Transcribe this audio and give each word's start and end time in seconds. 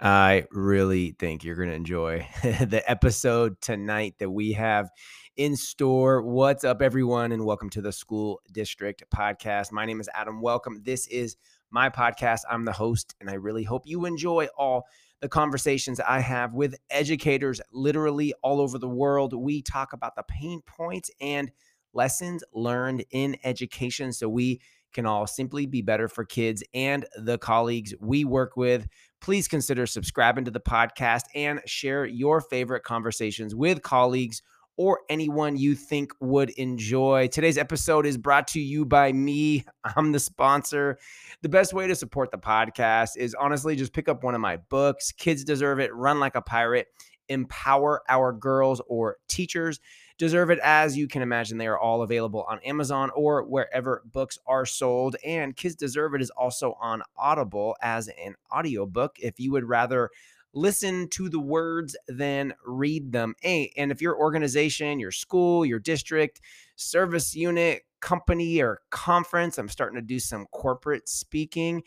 I 0.00 0.44
really 0.50 1.14
think 1.18 1.44
you're 1.44 1.56
going 1.56 1.68
to 1.68 1.74
enjoy 1.74 2.26
the 2.42 2.82
episode 2.86 3.60
tonight 3.60 4.14
that 4.18 4.30
we 4.30 4.52
have 4.52 4.90
in 5.36 5.56
store. 5.56 6.22
What's 6.22 6.64
up, 6.64 6.82
everyone, 6.82 7.32
and 7.32 7.44
welcome 7.44 7.70
to 7.70 7.80
the 7.80 7.92
School 7.92 8.40
District 8.50 9.04
Podcast. 9.14 9.70
My 9.70 9.86
name 9.86 10.00
is 10.00 10.08
Adam 10.12 10.40
Welcome. 10.40 10.82
This 10.84 11.06
is 11.06 11.36
my 11.70 11.88
podcast. 11.88 12.40
I'm 12.50 12.64
the 12.64 12.72
host, 12.72 13.14
and 13.20 13.30
I 13.30 13.34
really 13.34 13.64
hope 13.64 13.82
you 13.86 14.04
enjoy 14.04 14.48
all 14.56 14.86
the 15.20 15.28
conversations 15.28 16.00
I 16.00 16.18
have 16.18 16.52
with 16.52 16.74
educators 16.90 17.60
literally 17.72 18.34
all 18.42 18.60
over 18.60 18.78
the 18.78 18.88
world. 18.88 19.32
We 19.32 19.62
talk 19.62 19.92
about 19.92 20.16
the 20.16 20.24
pain 20.24 20.62
points 20.66 21.10
and 21.20 21.50
lessons 21.94 22.42
learned 22.52 23.04
in 23.10 23.36
education 23.44 24.12
so 24.12 24.28
we 24.28 24.60
can 24.92 25.06
all 25.06 25.26
simply 25.26 25.66
be 25.66 25.82
better 25.82 26.08
for 26.08 26.24
kids 26.24 26.62
and 26.74 27.06
the 27.16 27.38
colleagues 27.38 27.94
we 28.00 28.24
work 28.24 28.56
with. 28.56 28.86
Please 29.22 29.46
consider 29.46 29.86
subscribing 29.86 30.44
to 30.46 30.50
the 30.50 30.58
podcast 30.58 31.22
and 31.36 31.60
share 31.64 32.04
your 32.04 32.40
favorite 32.40 32.82
conversations 32.82 33.54
with 33.54 33.80
colleagues 33.80 34.42
or 34.76 35.02
anyone 35.08 35.56
you 35.56 35.76
think 35.76 36.12
would 36.18 36.50
enjoy. 36.50 37.28
Today's 37.28 37.56
episode 37.56 38.04
is 38.04 38.18
brought 38.18 38.48
to 38.48 38.60
you 38.60 38.84
by 38.84 39.12
me. 39.12 39.64
I'm 39.96 40.10
the 40.10 40.18
sponsor. 40.18 40.98
The 41.42 41.48
best 41.48 41.72
way 41.72 41.86
to 41.86 41.94
support 41.94 42.32
the 42.32 42.38
podcast 42.38 43.16
is 43.16 43.36
honestly 43.36 43.76
just 43.76 43.92
pick 43.92 44.08
up 44.08 44.24
one 44.24 44.34
of 44.34 44.40
my 44.40 44.56
books. 44.56 45.12
Kids 45.12 45.44
Deserve 45.44 45.78
It, 45.78 45.94
Run 45.94 46.18
Like 46.18 46.34
a 46.34 46.42
Pirate, 46.42 46.88
Empower 47.28 48.02
Our 48.08 48.32
Girls 48.32 48.82
or 48.88 49.18
Teachers 49.28 49.78
deserve 50.22 50.50
it. 50.50 50.60
As 50.62 50.96
you 50.96 51.08
can 51.08 51.20
imagine, 51.20 51.58
they 51.58 51.66
are 51.66 51.76
all 51.76 52.02
available 52.02 52.46
on 52.48 52.60
Amazon 52.60 53.10
or 53.16 53.42
wherever 53.42 54.04
books 54.04 54.38
are 54.46 54.64
sold. 54.64 55.16
And 55.26 55.56
Kids 55.56 55.74
Deserve 55.74 56.14
It 56.14 56.22
is 56.22 56.30
also 56.30 56.76
on 56.80 57.02
Audible 57.16 57.74
as 57.82 58.06
an 58.06 58.36
audiobook 58.54 59.16
if 59.18 59.40
you 59.40 59.50
would 59.50 59.64
rather 59.64 60.10
listen 60.54 61.08
to 61.08 61.28
the 61.28 61.40
words 61.40 61.96
than 62.06 62.54
read 62.64 63.10
them. 63.10 63.34
Hey, 63.40 63.72
and 63.76 63.90
if 63.90 64.00
your 64.00 64.16
organization, 64.16 65.00
your 65.00 65.10
school, 65.10 65.66
your 65.66 65.80
district, 65.80 66.40
service 66.76 67.34
unit, 67.34 67.82
company, 68.00 68.62
or 68.62 68.78
conference, 68.90 69.58
I'm 69.58 69.68
starting 69.68 69.96
to 69.96 70.06
do 70.06 70.20
some 70.20 70.46
corporate 70.52 71.08
speaking 71.08 71.82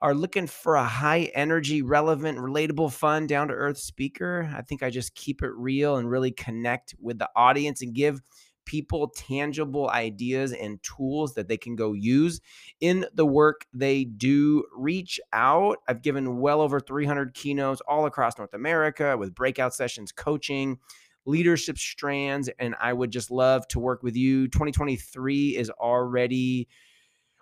are 0.00 0.14
looking 0.14 0.46
for 0.46 0.76
a 0.76 0.84
high 0.84 1.30
energy, 1.34 1.82
relevant, 1.82 2.38
relatable, 2.38 2.92
fun, 2.92 3.26
down 3.26 3.48
to 3.48 3.54
earth 3.54 3.78
speaker, 3.78 4.50
I 4.54 4.62
think 4.62 4.82
I 4.82 4.90
just 4.90 5.14
keep 5.14 5.42
it 5.42 5.50
real 5.54 5.96
and 5.96 6.08
really 6.08 6.30
connect 6.30 6.94
with 7.00 7.18
the 7.18 7.28
audience 7.34 7.82
and 7.82 7.94
give 7.94 8.20
people 8.64 9.08
tangible 9.16 9.88
ideas 9.88 10.52
and 10.52 10.80
tools 10.82 11.34
that 11.34 11.48
they 11.48 11.56
can 11.56 11.74
go 11.74 11.94
use 11.94 12.38
in 12.80 13.06
the 13.14 13.24
work 13.24 13.66
they 13.72 14.04
do. 14.04 14.62
Reach 14.76 15.18
out. 15.32 15.78
I've 15.88 16.02
given 16.02 16.38
well 16.38 16.60
over 16.60 16.78
300 16.78 17.32
keynotes 17.32 17.80
all 17.88 18.04
across 18.04 18.36
North 18.36 18.52
America 18.52 19.16
with 19.16 19.34
breakout 19.34 19.74
sessions, 19.74 20.12
coaching, 20.12 20.78
leadership 21.24 21.78
strands, 21.78 22.50
and 22.58 22.74
I 22.80 22.92
would 22.92 23.10
just 23.10 23.30
love 23.30 23.66
to 23.68 23.80
work 23.80 24.02
with 24.02 24.16
you. 24.16 24.48
2023 24.48 25.56
is 25.56 25.70
already 25.70 26.68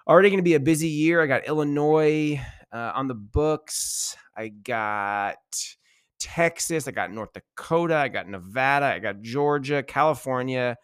already 0.06 0.30
going 0.30 0.38
to 0.38 0.44
be 0.44 0.54
a 0.54 0.60
busy 0.60 0.88
year. 0.88 1.20
I 1.20 1.26
got 1.26 1.46
Illinois 1.48 2.40
uh, 2.72 2.92
on 2.94 3.08
the 3.08 3.14
books. 3.14 4.16
I 4.36 4.48
got 4.48 5.36
Texas. 6.18 6.86
I 6.86 6.92
got 6.92 7.12
North 7.12 7.32
Dakota. 7.32 7.96
I 7.96 8.08
got 8.08 8.28
Nevada. 8.28 8.86
I 8.86 8.98
got 8.98 9.20
Georgia, 9.22 9.82
California, 9.82 10.76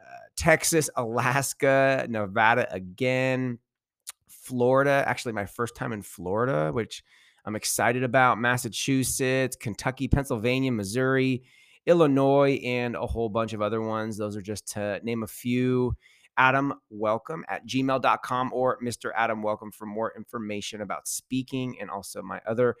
uh, 0.00 0.18
Texas, 0.36 0.88
Alaska, 0.96 2.06
Nevada 2.08 2.72
again, 2.72 3.58
Florida. 4.28 5.04
Actually, 5.06 5.32
my 5.32 5.46
first 5.46 5.74
time 5.74 5.92
in 5.92 6.02
Florida, 6.02 6.70
which 6.72 7.02
I'm 7.44 7.56
excited 7.56 8.04
about. 8.04 8.38
Massachusetts, 8.38 9.56
Kentucky, 9.56 10.08
Pennsylvania, 10.08 10.72
Missouri, 10.72 11.42
Illinois, 11.86 12.60
and 12.64 12.96
a 12.96 13.06
whole 13.06 13.28
bunch 13.28 13.52
of 13.52 13.62
other 13.62 13.80
ones. 13.80 14.16
Those 14.16 14.36
are 14.36 14.42
just 14.42 14.72
to 14.72 15.00
name 15.02 15.22
a 15.22 15.28
few 15.28 15.96
adamwelcome 16.38 17.42
at 17.48 17.66
gmail.com 17.66 18.52
or 18.52 18.78
Mr. 18.80 19.10
Adam 19.16 19.42
Welcome 19.42 19.72
for 19.72 19.86
more 19.86 20.12
information 20.16 20.80
about 20.80 21.08
speaking 21.08 21.76
and 21.80 21.90
also 21.90 22.22
my 22.22 22.40
other 22.46 22.76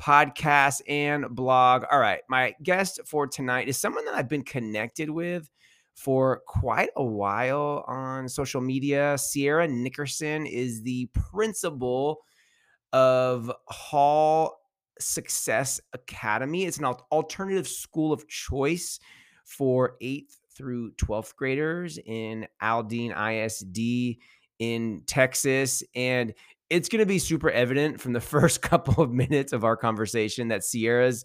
podcast 0.00 0.80
and 0.88 1.28
blog. 1.30 1.84
All 1.90 1.98
right. 1.98 2.20
My 2.28 2.54
guest 2.62 3.00
for 3.04 3.26
tonight 3.26 3.68
is 3.68 3.76
someone 3.76 4.04
that 4.04 4.14
I've 4.14 4.28
been 4.28 4.44
connected 4.44 5.10
with 5.10 5.50
for 5.94 6.42
quite 6.46 6.90
a 6.96 7.04
while 7.04 7.84
on 7.88 8.28
social 8.28 8.60
media. 8.60 9.18
Cierra 9.18 9.66
Nickerson 9.66 10.46
is 10.46 10.82
the 10.82 11.10
principal 11.12 12.20
of 12.92 13.50
Hall 13.66 14.60
Success 15.00 15.80
Academy. 15.92 16.64
It's 16.64 16.78
an 16.78 16.84
alternative 16.84 17.66
school 17.66 18.12
of 18.12 18.28
choice 18.28 19.00
for 19.44 19.96
eighth 20.00 20.38
through 20.58 20.90
12th 20.92 21.34
graders 21.36 21.98
in 22.04 22.46
Aldine 22.60 23.12
ISD 23.12 24.18
in 24.58 25.02
Texas. 25.06 25.82
And 25.94 26.34
it's 26.68 26.88
going 26.88 27.00
to 27.00 27.06
be 27.06 27.20
super 27.20 27.50
evident 27.50 28.00
from 28.00 28.12
the 28.12 28.20
first 28.20 28.60
couple 28.60 29.02
of 29.02 29.12
minutes 29.12 29.52
of 29.52 29.64
our 29.64 29.76
conversation 29.76 30.48
that 30.48 30.64
Cierra's 30.64 31.24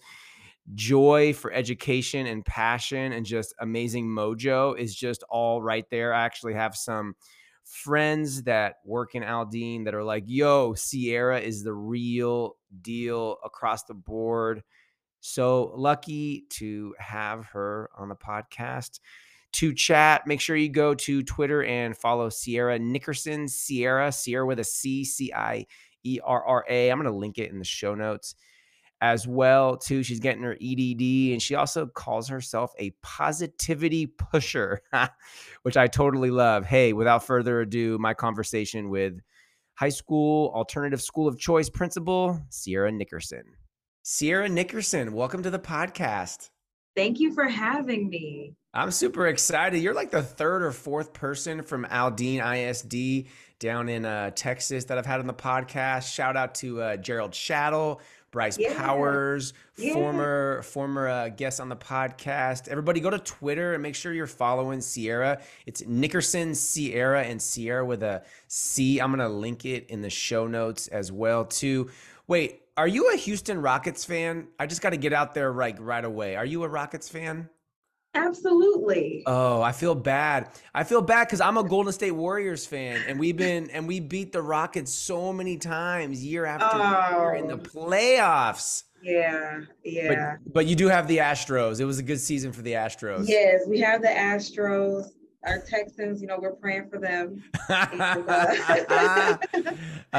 joy 0.76 1.34
for 1.34 1.52
education 1.52 2.26
and 2.26 2.46
passion 2.46 3.12
and 3.12 3.26
just 3.26 3.54
amazing 3.60 4.08
mojo 4.08 4.78
is 4.78 4.96
just 4.96 5.24
all 5.30 5.62
right 5.62 5.86
there. 5.92 6.14
I 6.14 6.24
actually 6.24 6.54
have 6.54 6.76
some 6.76 7.16
friends 7.66 8.44
that 8.44 8.76
work 8.86 9.16
in 9.16 9.24
Aldine 9.24 9.86
that 9.86 9.96
are 9.96 10.04
like, 10.04 10.24
yo, 10.28 10.74
Cierra 10.74 11.40
is 11.40 11.64
the 11.64 11.74
real 11.74 12.56
deal 12.82 13.38
across 13.44 13.84
the 13.84 13.94
board. 13.94 14.64
So 15.26 15.72
lucky 15.78 16.48
to 16.50 16.94
have 17.00 17.46
her 17.46 17.90
on 17.98 18.10
the 18.10 18.16
podcast 18.16 19.00
to 19.54 19.74
chat. 19.74 20.28
Make 20.28 20.42
sure 20.42 20.58
you 20.58 20.68
go 20.68 20.94
to 20.96 21.24
Twitter 21.24 21.64
and 21.64 21.96
follow 21.96 22.28
Cierra 22.28 22.78
Nickerson, 22.78 23.48
Cierra, 23.48 24.12
Cierra 24.12 24.46
with 24.46 24.60
a 24.60 24.66
C, 24.66 25.06
C 25.06 25.32
I 25.34 25.66
E 26.04 26.20
R 26.22 26.44
R 26.46 26.66
A. 26.70 26.90
I'm 26.90 26.98
going 26.98 27.10
to 27.10 27.18
link 27.18 27.38
it 27.38 27.52
in 27.52 27.58
the 27.58 27.64
show 27.64 27.96
notes 27.96 28.36
as 29.00 29.26
well 29.26 29.78
too. 29.78 30.04
She's 30.04 30.20
getting 30.20 30.44
her 30.44 30.58
EDD 30.62 31.32
and 31.32 31.42
she 31.42 31.56
also 31.56 31.86
calls 31.86 32.28
herself 32.28 32.74
a 32.78 32.90
positivity 33.02 34.08
pusher, 34.08 34.82
which 35.62 35.78
I 35.78 35.88
totally 35.88 36.32
love. 36.32 36.66
Hey, 36.66 36.92
without 36.92 37.26
further 37.26 37.62
ado, 37.62 37.98
my 37.98 38.14
conversation 38.14 38.90
with 38.90 39.22
high 39.76 39.88
school 39.88 40.52
alternative 40.54 41.02
school 41.02 41.30
of 41.30 41.40
choice 41.40 41.70
principal 41.70 42.42
Cierra 42.50 42.92
Nickerson. 42.92 43.46
Cierra 44.06 44.50
Nickerson, 44.50 45.14
welcome 45.14 45.44
to 45.44 45.50
the 45.50 45.58
podcast. 45.58 46.50
Thank 46.94 47.22
you 47.22 47.34
for 47.34 47.46
having 47.46 48.10
me. 48.10 48.54
I'm 48.74 48.92
super 48.92 49.28
excited. 49.28 49.82
You're 49.82 49.94
like 49.94 50.12
the 50.12 50.22
third 50.22 50.62
or 50.62 50.74
fourth 50.74 51.14
person 51.14 51.62
from 51.62 51.86
Aldine 51.86 52.42
ISD 52.42 53.30
down 53.60 53.88
in 53.88 54.04
uh, 54.04 54.32
Texas 54.36 54.84
that 54.86 54.98
I've 54.98 55.06
had 55.06 55.22
on 55.22 55.28
the 55.28 55.34
podcast. 55.34 56.14
Shout 56.14 56.36
out 56.36 56.54
to 56.56 56.82
uh, 56.82 56.98
Gerald 56.98 57.32
Shattle, 57.32 58.02
Bryce 58.30 58.58
yeah. 58.60 58.78
Powers, 58.78 59.54
yeah. 59.78 59.94
former 59.94 60.64
former 60.64 61.08
uh, 61.08 61.30
guest 61.30 61.62
on 61.62 61.70
the 61.70 61.78
podcast. 61.78 62.68
Everybody, 62.68 63.00
go 63.00 63.10
to 63.10 63.20
Twitter 63.20 63.74
and 63.74 63.82
make 63.82 63.96
sure 63.96 64.12
you're 64.12 64.28
following 64.28 64.82
Cierra. 64.82 65.42
It's 65.66 65.82
Nickerson 65.88 66.56
Cierra 66.56 67.24
and 67.24 67.42
Cierra 67.42 67.86
with 67.86 68.04
a 68.04 68.24
C. 68.50 69.00
I'm 69.00 69.12
gonna 69.12 69.30
link 69.30 69.64
it 69.64 69.90
in 69.90 70.02
the 70.02 70.10
show 70.10 70.46
notes 70.46 70.90
as 70.90 71.10
well 71.10 71.46
too. 71.46 71.90
Wait, 72.28 72.63
are 72.78 72.88
you 72.88 73.12
a 73.14 73.18
Houston 73.18 73.62
Rockets 73.62 74.04
fan? 74.06 74.48
I 74.60 74.66
just 74.66 74.82
got 74.82 74.92
to 74.92 74.98
get 74.98 75.14
out 75.14 75.34
there 75.34 75.54
like 75.54 75.78
right 75.80 76.04
away. 76.04 76.36
Are 76.36 76.46
you 76.46 76.64
a 76.64 76.68
Rockets 76.68 77.10
fan? 77.10 77.50
Absolutely. 78.16 79.24
Oh, 79.26 79.62
I 79.62 79.72
feel 79.72 79.96
bad. 79.96 80.50
I 80.74 80.84
feel 80.84 81.02
bad 81.02 81.28
because 81.28 81.42
I'm 81.42 81.58
a 81.58 81.64
Golden 81.64 81.92
State 81.92 82.12
Warriors 82.12 82.66
fan, 82.66 83.02
and 83.08 83.20
we've 83.20 83.36
been 83.36 83.72
and 83.72 83.88
we 83.88 84.00
beat 84.00 84.32
the 84.32 84.42
Rockets 84.42 84.94
so 84.94 85.34
many 85.34 85.58
times 85.58 86.24
year 86.24 86.46
after 86.46 86.78
oh. 86.78 87.22
year 87.22 87.36
in 87.36 87.48
the 87.48 87.56
oh. 87.56 87.58
playoffs. 87.58 88.84
Yeah, 89.02 89.62
yeah. 89.84 90.36
But, 90.44 90.54
but 90.54 90.66
you 90.68 90.76
do 90.76 90.88
have 90.88 91.08
the 91.08 91.18
Astros. 91.18 91.80
It 91.80 91.86
was 91.86 92.00
a 92.00 92.04
good 92.04 92.20
season 92.20 92.52
for 92.54 92.62
the 92.62 92.74
Astros. 92.74 93.28
Yes, 93.28 93.62
we 93.68 93.80
have 93.80 94.02
the 94.02 94.08
Astros 94.08 95.08
our 95.46 95.60
Texans, 95.60 96.22
you 96.22 96.28
know, 96.28 96.40
we're 96.40 96.54
praying 96.54 96.90
for 96.90 97.00
them. 97.00 97.44
I 97.70 99.38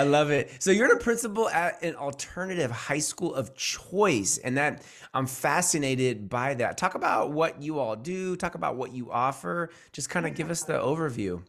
love 0.03 0.31
it. 0.31 0.51
So 0.59 0.71
you're 0.71 0.89
the 0.89 0.97
principal 0.97 1.49
at 1.49 1.83
an 1.83 1.97
alternative 1.97 2.71
high 2.71 2.99
school 2.99 3.35
of 3.35 3.55
choice, 3.55 4.39
and 4.39 4.57
that 4.57 4.83
I'm 5.15 5.27
fascinated 5.27 6.29
by 6.29 6.55
that. 6.55 6.77
Talk 6.77 6.95
about 6.95 7.33
what 7.33 7.63
you 7.63 7.79
all 7.79 7.97
do. 7.97 8.37
Talk 8.37 8.55
about 8.55 8.77
what 8.77 8.93
you 8.93 9.11
offer. 9.11 9.71
Just 9.93 10.11
kind 10.11 10.27
of 10.27 10.35
give 10.35 10.51
us 10.51 10.63
the 10.63 10.75
overview. 10.75 11.43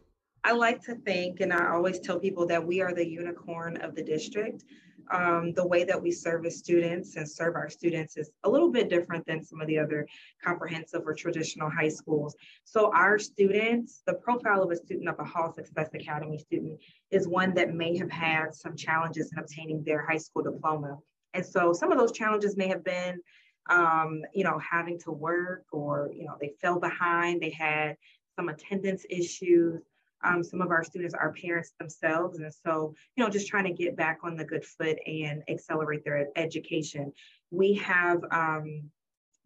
I 0.44 0.52
like 0.52 0.82
to 0.84 0.94
think, 0.94 1.40
and 1.40 1.52
I 1.52 1.70
always 1.70 1.98
tell 1.98 2.18
people 2.20 2.46
that 2.46 2.64
we 2.64 2.80
are 2.80 2.92
the 2.92 3.06
unicorn 3.06 3.76
of 3.78 3.94
the 3.94 4.02
district 4.02 4.64
um, 5.10 5.52
the 5.52 5.66
way 5.66 5.84
that 5.84 6.00
we 6.00 6.10
service 6.10 6.58
students 6.58 7.16
and 7.16 7.28
serve 7.28 7.54
our 7.54 7.68
students 7.68 8.16
is 8.16 8.30
a 8.44 8.50
little 8.50 8.70
bit 8.70 8.88
different 8.88 9.26
than 9.26 9.42
some 9.42 9.60
of 9.60 9.66
the 9.66 9.78
other 9.78 10.06
comprehensive 10.44 11.02
or 11.06 11.14
traditional 11.14 11.70
high 11.70 11.88
schools. 11.88 12.34
So 12.64 12.92
our 12.94 13.18
students, 13.18 14.02
the 14.06 14.14
profile 14.14 14.62
of 14.62 14.70
a 14.70 14.76
student 14.76 15.08
of 15.08 15.18
a 15.18 15.24
Hall 15.24 15.52
Success 15.52 15.90
Academy 15.94 16.38
student 16.38 16.80
is 17.10 17.28
one 17.28 17.54
that 17.54 17.74
may 17.74 17.96
have 17.98 18.10
had 18.10 18.54
some 18.54 18.76
challenges 18.76 19.32
in 19.32 19.38
obtaining 19.38 19.82
their 19.84 20.04
high 20.04 20.18
school 20.18 20.42
diploma 20.42 20.98
And 21.34 21.44
so 21.44 21.72
some 21.72 21.92
of 21.92 21.98
those 21.98 22.12
challenges 22.12 22.56
may 22.56 22.68
have 22.68 22.82
been, 22.82 23.20
um, 23.68 24.22
you 24.32 24.44
know, 24.44 24.58
having 24.58 24.98
to 25.00 25.12
work 25.12 25.64
or, 25.72 26.10
you 26.14 26.24
know, 26.24 26.36
they 26.40 26.52
fell 26.60 26.78
behind, 26.80 27.40
they 27.40 27.50
had 27.50 27.96
some 28.36 28.48
attendance 28.48 29.04
issues. 29.10 29.82
Um, 30.24 30.42
some 30.42 30.60
of 30.60 30.70
our 30.70 30.82
students 30.82 31.14
are 31.14 31.32
parents 31.32 31.72
themselves. 31.78 32.38
And 32.38 32.52
so, 32.52 32.94
you 33.16 33.24
know, 33.24 33.30
just 33.30 33.48
trying 33.48 33.64
to 33.64 33.72
get 33.72 33.96
back 33.96 34.18
on 34.22 34.36
the 34.36 34.44
good 34.44 34.64
foot 34.64 34.98
and 35.06 35.42
accelerate 35.48 36.04
their 36.04 36.28
education. 36.36 37.12
We 37.50 37.74
have 37.74 38.22
um, 38.30 38.90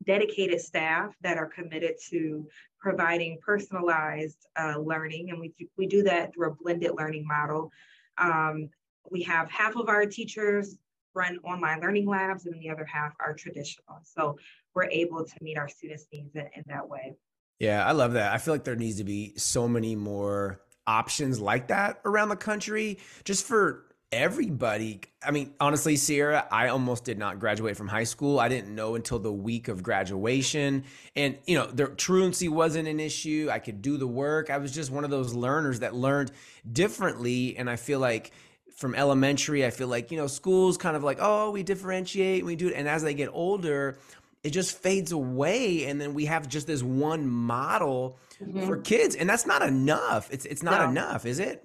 dedicated 0.05 0.61
staff 0.61 1.15
that 1.23 1.37
are 1.37 1.47
committed 1.47 1.97
to 2.11 2.47
providing 2.79 3.39
personalized 3.45 4.47
uh, 4.59 4.79
learning. 4.79 5.31
And 5.31 5.41
we, 5.41 5.53
we 5.77 5.87
do 5.87 6.03
that 6.05 6.35
through 6.35 6.53
a 6.53 6.55
blended 6.55 6.93
learning 6.97 7.27
model. 7.27 7.71
Um, 8.17 8.71
we 9.11 9.23
have 9.23 9.51
half 9.51 9.77
of 9.77 9.89
our 9.89 10.07
teachers 10.07 10.79
run 11.15 11.39
online 11.39 11.81
learning 11.81 12.07
labs 12.07 12.47
and 12.47 12.61
the 12.61 12.71
other 12.71 12.85
half 12.85 13.13
are 13.21 13.35
traditional. 13.35 14.01
So 14.03 14.39
we're 14.75 14.85
able 14.85 15.25
to 15.25 15.35
meet 15.41 15.59
our 15.59 15.69
students' 15.69 16.07
needs 16.13 16.35
in, 16.35 16.49
in 16.55 16.65
that 16.69 16.89
way. 16.89 17.17
Yeah, 17.61 17.85
I 17.87 17.93
love 17.93 18.15
that. 18.15 18.33
I 18.33 18.39
feel 18.39 18.55
like 18.55 18.65
there 18.65 18.75
needs 18.75 18.97
to 18.97 19.05
be 19.05 19.35
so 19.37 19.69
many 19.69 19.95
more 19.95 20.63
options 20.87 21.39
like 21.41 21.69
that 21.69 22.01
around 22.07 22.31
the 22.31 22.37
country 22.37 22.99
just 23.25 23.47
for 23.47 23.85
everybody. 24.11 25.03
I 25.23 25.31
mean, 25.31 25.53
honestly, 25.61 25.97
Cierra, 25.97 26.49
I 26.51 26.69
almost 26.69 27.05
did 27.05 27.19
not 27.19 27.39
graduate 27.39 27.77
from 27.77 27.87
high 27.87 28.05
school. 28.05 28.41
I 28.41 28.49
didn't 28.49 28.75
know 28.75 28.95
until 28.95 29.19
the 29.19 29.33
week 29.33 29.69
of 29.69 29.83
graduation. 29.83 30.85
And, 31.15 31.37
you 31.47 31.57
know, 31.57 31.67
the 31.67 31.89
truancy 31.89 32.49
wasn't 32.49 32.89
an 32.89 32.99
issue. 32.99 33.51
I 33.53 33.59
could 33.59 33.83
do 33.83 33.99
the 33.99 34.09
work. 34.09 34.49
I 34.49 34.57
was 34.57 34.73
just 34.73 34.91
one 34.91 35.05
of 35.05 35.11
those 35.11 35.35
learners 35.35 35.81
that 35.81 35.95
learned 35.95 36.33
differently. 36.73 37.57
And 37.59 37.69
I 37.69 37.77
feel 37.77 38.01
like 38.01 38.33
from 38.75 38.95
elementary, 38.95 39.67
I 39.67 39.71
feel 39.71 39.89
like, 39.89 40.11
you 40.11 40.17
know, 40.17 40.27
schools 40.27 40.79
kind 40.79 40.97
of 40.97 41.05
like, 41.05 41.19
oh, 41.21 41.51
we 41.51 41.63
differentiate 41.63 42.39
and 42.39 42.47
we 42.47 42.57
do 42.57 42.69
it. 42.69 42.75
And 42.75 42.89
as 42.89 43.03
they 43.03 43.13
get 43.13 43.29
older, 43.31 43.99
it 44.43 44.51
just 44.51 44.79
fades 44.79 45.13
away 45.13 45.85
and 45.87 46.01
then 46.01 46.15
we 46.15 46.25
have 46.25 46.49
just 46.49 46.67
this 46.67 46.83
one 46.83 47.29
model 47.29 48.19
mm-hmm. 48.41 48.67
for 48.67 48.79
kids 48.79 49.15
and 49.15 49.29
that's 49.29 49.47
not 49.47 49.63
enough 49.63 50.29
it's 50.33 50.45
it's 50.47 50.63
not 50.63 50.81
no. 50.81 50.91
enough 50.91 51.27
is 51.27 51.39
it 51.39 51.65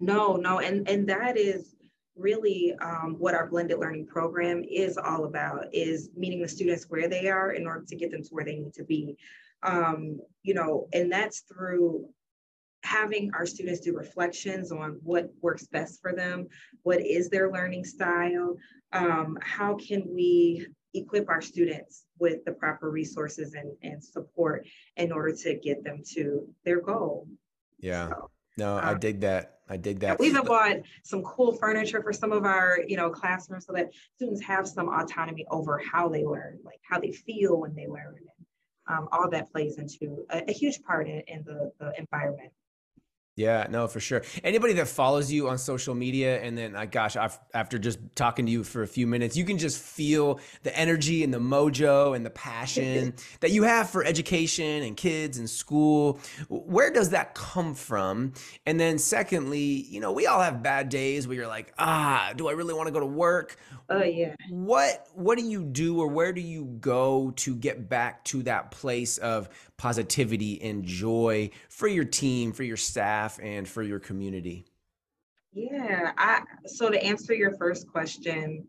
no 0.00 0.36
no 0.36 0.58
and 0.58 0.88
and 0.88 1.08
that 1.08 1.36
is 1.36 1.74
really 2.16 2.74
um, 2.80 3.16
what 3.18 3.34
our 3.34 3.46
blended 3.46 3.78
learning 3.78 4.06
program 4.06 4.64
is 4.70 4.96
all 4.96 5.26
about 5.26 5.66
is 5.74 6.08
meeting 6.16 6.40
the 6.40 6.48
students 6.48 6.86
where 6.88 7.08
they 7.08 7.28
are 7.28 7.52
in 7.52 7.66
order 7.66 7.84
to 7.86 7.94
get 7.94 8.10
them 8.10 8.22
to 8.22 8.28
where 8.30 8.44
they 8.44 8.56
need 8.56 8.72
to 8.72 8.84
be 8.84 9.16
um, 9.62 10.18
you 10.42 10.54
know 10.54 10.88
and 10.92 11.12
that's 11.12 11.40
through 11.40 12.08
having 12.84 13.30
our 13.34 13.44
students 13.44 13.80
do 13.80 13.96
reflections 13.96 14.70
on 14.70 14.98
what 15.02 15.28
works 15.42 15.66
best 15.66 16.00
for 16.00 16.14
them 16.14 16.46
what 16.84 17.00
is 17.00 17.28
their 17.28 17.52
learning 17.52 17.84
style 17.84 18.56
um, 18.92 19.36
how 19.42 19.74
can 19.74 20.02
we 20.08 20.66
equip 20.96 21.28
our 21.28 21.40
students 21.40 22.04
with 22.18 22.44
the 22.44 22.52
proper 22.52 22.90
resources 22.90 23.54
and, 23.54 23.72
and 23.82 24.02
support 24.02 24.66
in 24.96 25.12
order 25.12 25.34
to 25.34 25.54
get 25.54 25.84
them 25.84 26.02
to 26.14 26.48
their 26.64 26.80
goal. 26.80 27.28
Yeah. 27.78 28.08
So, 28.08 28.30
no, 28.58 28.76
I 28.76 28.92
um, 28.92 28.98
dig 28.98 29.20
that. 29.20 29.60
I 29.68 29.76
dig 29.76 30.00
that. 30.00 30.18
We 30.18 30.28
even 30.28 30.44
bought 30.44 30.76
some 31.02 31.22
cool 31.22 31.52
furniture 31.52 32.00
for 32.02 32.12
some 32.12 32.32
of 32.32 32.44
our, 32.44 32.78
you 32.86 32.96
know, 32.96 33.10
classrooms 33.10 33.66
so 33.66 33.72
that 33.72 33.90
students 34.14 34.40
have 34.42 34.68
some 34.68 34.88
autonomy 34.88 35.44
over 35.50 35.78
how 35.78 36.08
they 36.08 36.24
learn, 36.24 36.58
like 36.64 36.80
how 36.88 37.00
they 37.00 37.12
feel 37.12 37.60
when 37.60 37.74
they 37.74 37.86
learn. 37.86 38.16
Um, 38.88 39.08
all 39.10 39.28
that 39.30 39.50
plays 39.50 39.78
into 39.78 40.24
a, 40.30 40.44
a 40.48 40.52
huge 40.52 40.80
part 40.82 41.08
in, 41.08 41.20
in 41.26 41.42
the, 41.44 41.72
the 41.80 41.92
environment. 41.98 42.52
Yeah, 43.36 43.66
no, 43.68 43.86
for 43.86 44.00
sure. 44.00 44.22
Anybody 44.42 44.72
that 44.74 44.88
follows 44.88 45.30
you 45.30 45.50
on 45.50 45.58
social 45.58 45.94
media, 45.94 46.40
and 46.40 46.56
then, 46.56 46.74
uh, 46.74 46.86
gosh, 46.86 47.16
I've, 47.16 47.38
after 47.52 47.78
just 47.78 47.98
talking 48.14 48.46
to 48.46 48.52
you 48.52 48.64
for 48.64 48.82
a 48.82 48.86
few 48.86 49.06
minutes, 49.06 49.36
you 49.36 49.44
can 49.44 49.58
just 49.58 49.78
feel 49.78 50.40
the 50.62 50.74
energy 50.74 51.22
and 51.22 51.34
the 51.34 51.38
mojo 51.38 52.16
and 52.16 52.24
the 52.24 52.30
passion 52.30 53.12
that 53.40 53.50
you 53.50 53.64
have 53.64 53.90
for 53.90 54.02
education 54.02 54.82
and 54.82 54.96
kids 54.96 55.36
and 55.36 55.50
school. 55.50 56.18
Where 56.48 56.90
does 56.90 57.10
that 57.10 57.34
come 57.34 57.74
from? 57.74 58.32
And 58.64 58.80
then, 58.80 58.96
secondly, 58.98 59.84
you 59.86 60.00
know, 60.00 60.12
we 60.12 60.26
all 60.26 60.40
have 60.40 60.62
bad 60.62 60.88
days 60.88 61.28
where 61.28 61.36
you're 61.36 61.46
like, 61.46 61.74
ah, 61.78 62.32
do 62.34 62.48
I 62.48 62.52
really 62.52 62.72
want 62.72 62.86
to 62.86 62.92
go 62.92 63.00
to 63.00 63.06
work? 63.06 63.58
Oh 63.88 64.02
yeah. 64.02 64.34
What 64.50 65.06
What 65.14 65.38
do 65.38 65.44
you 65.44 65.62
do, 65.64 66.00
or 66.00 66.08
where 66.08 66.32
do 66.32 66.40
you 66.40 66.64
go 66.80 67.32
to 67.36 67.54
get 67.54 67.88
back 67.88 68.24
to 68.24 68.42
that 68.44 68.70
place 68.70 69.18
of 69.18 69.48
positivity 69.76 70.60
and 70.62 70.84
joy 70.84 71.50
for 71.68 71.86
your 71.86 72.04
team, 72.04 72.52
for 72.52 72.64
your 72.64 72.76
staff, 72.76 73.38
and 73.42 73.68
for 73.68 73.82
your 73.82 74.00
community? 74.00 74.66
Yeah. 75.52 76.12
I 76.18 76.42
so 76.66 76.90
to 76.90 77.02
answer 77.02 77.32
your 77.32 77.56
first 77.56 77.86
question, 77.86 78.66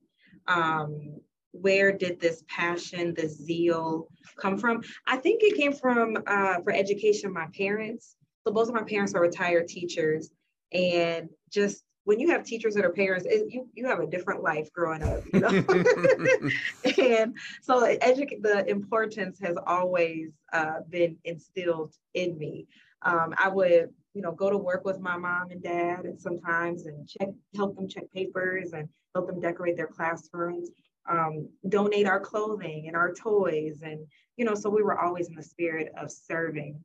um, 0.48 1.20
where 1.52 1.92
did 1.92 2.20
this 2.20 2.44
passion, 2.48 3.16
this 3.16 3.38
zeal 3.38 4.08
come 4.40 4.58
from? 4.58 4.84
I 5.08 5.18
think 5.18 5.42
it 5.42 5.58
came 5.58 5.74
from 5.74 6.18
uh, 6.28 6.62
for 6.62 6.72
education. 6.74 7.34
My 7.34 7.48
parents. 7.58 8.16
So 8.46 8.54
both 8.54 8.70
of 8.70 8.75
my 8.75 8.84
parents 8.84 9.13
are 9.13 9.22
retired 9.22 9.68
teachers, 9.68 10.30
and 10.72 11.28
just 11.52 11.84
when 12.07 12.21
you 12.21 12.30
have 12.30 12.45
teachers 12.45 12.74
that 12.74 12.86
are 12.86 12.94
parents, 12.94 13.27
it, 13.30 13.51
you 13.51 13.68
you 13.74 13.86
have 13.86 14.00
a 14.00 14.07
different 14.07 14.42
life 14.42 14.71
growing 14.71 15.04
up, 15.04 15.19
you 15.33 15.42
know. 15.42 15.50
and 17.01 17.38
so 17.62 17.86
edu- 17.98 18.42
the 18.42 18.63
importance 18.69 19.38
has 19.44 19.57
always 19.68 20.30
uh, 20.54 20.80
been 20.89 21.18
instilled 21.25 21.94
in 22.13 22.38
me. 22.38 22.65
Um, 23.01 23.36
I 23.38 23.50
would, 23.50 23.89
you 24.13 24.21
know, 24.21 24.31
go 24.31 24.50
to 24.50 24.57
work 24.57 24.86
with 24.86 25.01
my 25.01 25.18
mom 25.18 25.51
and 25.51 25.62
dad, 25.62 26.06
and 26.06 26.18
sometimes 26.18 26.86
and 26.86 27.06
check, 27.09 27.27
help 27.57 27.75
them 27.75 27.89
check 27.89 28.06
papers 28.15 28.71
and 28.71 28.88
help 29.13 29.27
them 29.27 29.42
decorate 29.42 29.75
their 29.75 29.88
classrooms. 29.88 30.69
Um, 31.10 31.50
donate 31.68 32.07
our 32.07 32.21
clothing 32.21 32.86
and 32.88 32.95
our 32.95 33.13
toys, 33.13 33.81
and 33.83 34.07
you 34.38 34.45
know, 34.45 34.56
so 34.56 34.69
we 34.69 34.81
were 34.81 34.98
always 34.98 35.27
in 35.27 35.36
the 35.36 35.44
spirit 35.44 35.92
of 35.98 36.10
serving. 36.10 36.81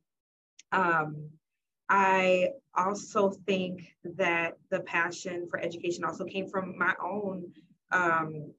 Um, 0.73 1.29
I 1.95 2.49
also 2.73 3.29
think 3.45 3.93
that 4.03 4.57
the 4.71 4.79
passion 4.79 5.47
for 5.47 5.59
education 5.59 6.03
also 6.03 6.25
came 6.25 6.47
from 6.49 6.75
my 6.75 6.95
own 6.99 7.51
um, 7.91 8.51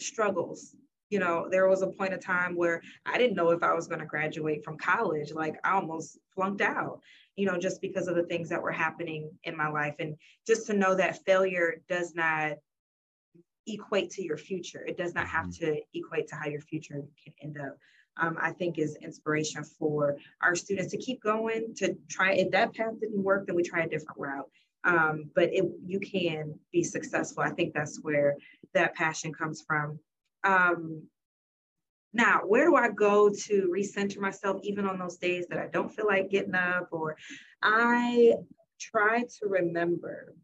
struggles. 0.00 0.74
You 1.10 1.18
know, 1.18 1.46
there 1.50 1.68
was 1.68 1.82
a 1.82 1.88
point 1.88 2.14
of 2.14 2.24
time 2.24 2.56
where 2.56 2.80
I 3.04 3.18
didn't 3.18 3.36
know 3.36 3.50
if 3.50 3.62
I 3.62 3.74
was 3.74 3.86
going 3.86 4.00
to 4.00 4.06
graduate 4.06 4.64
from 4.64 4.78
college. 4.78 5.34
Like 5.34 5.56
I 5.62 5.72
almost 5.72 6.18
flunked 6.34 6.62
out, 6.62 7.00
you 7.36 7.44
know, 7.44 7.58
just 7.58 7.82
because 7.82 8.08
of 8.08 8.16
the 8.16 8.24
things 8.24 8.48
that 8.48 8.62
were 8.62 8.72
happening 8.72 9.30
in 9.44 9.54
my 9.54 9.68
life. 9.68 9.96
And 9.98 10.16
just 10.46 10.66
to 10.68 10.72
know 10.72 10.94
that 10.94 11.22
failure 11.26 11.82
does 11.86 12.14
not 12.14 12.54
equate 13.66 14.08
to 14.12 14.24
your 14.24 14.38
future, 14.38 14.82
it 14.86 14.96
does 14.96 15.12
not 15.12 15.26
have 15.26 15.48
mm-hmm. 15.48 15.66
to 15.66 15.80
equate 15.92 16.28
to 16.28 16.34
how 16.34 16.48
your 16.48 16.62
future 16.62 17.02
can 17.22 17.34
end 17.42 17.58
up 17.60 17.76
um, 18.16 18.36
I 18.40 18.52
think 18.52 18.78
is 18.78 18.96
inspiration 18.96 19.64
for 19.64 20.16
our 20.42 20.54
students 20.54 20.92
to 20.92 20.98
keep 20.98 21.22
going, 21.22 21.74
to 21.76 21.96
try, 22.08 22.32
if 22.32 22.50
that 22.52 22.74
path 22.74 23.00
didn't 23.00 23.22
work, 23.22 23.46
then 23.46 23.56
we 23.56 23.62
try 23.62 23.82
a 23.82 23.88
different 23.88 24.18
route. 24.18 24.48
Um, 24.84 25.30
but 25.34 25.52
it, 25.52 25.64
you 25.84 25.98
can 25.98 26.58
be 26.70 26.84
successful. 26.84 27.42
I 27.42 27.50
think 27.50 27.72
that's 27.72 28.02
where 28.02 28.36
that 28.74 28.94
passion 28.94 29.32
comes 29.32 29.64
from. 29.66 29.98
Um, 30.44 31.04
now, 32.12 32.42
where 32.46 32.66
do 32.66 32.76
I 32.76 32.90
go 32.90 33.28
to 33.28 33.72
recenter 33.74 34.18
myself, 34.18 34.60
even 34.62 34.86
on 34.86 34.98
those 34.98 35.16
days 35.16 35.46
that 35.48 35.58
I 35.58 35.66
don't 35.66 35.92
feel 35.92 36.06
like 36.06 36.30
getting 36.30 36.54
up? 36.54 36.88
Or 36.92 37.16
I 37.62 38.34
try 38.78 39.22
to 39.22 39.48
remember. 39.48 40.34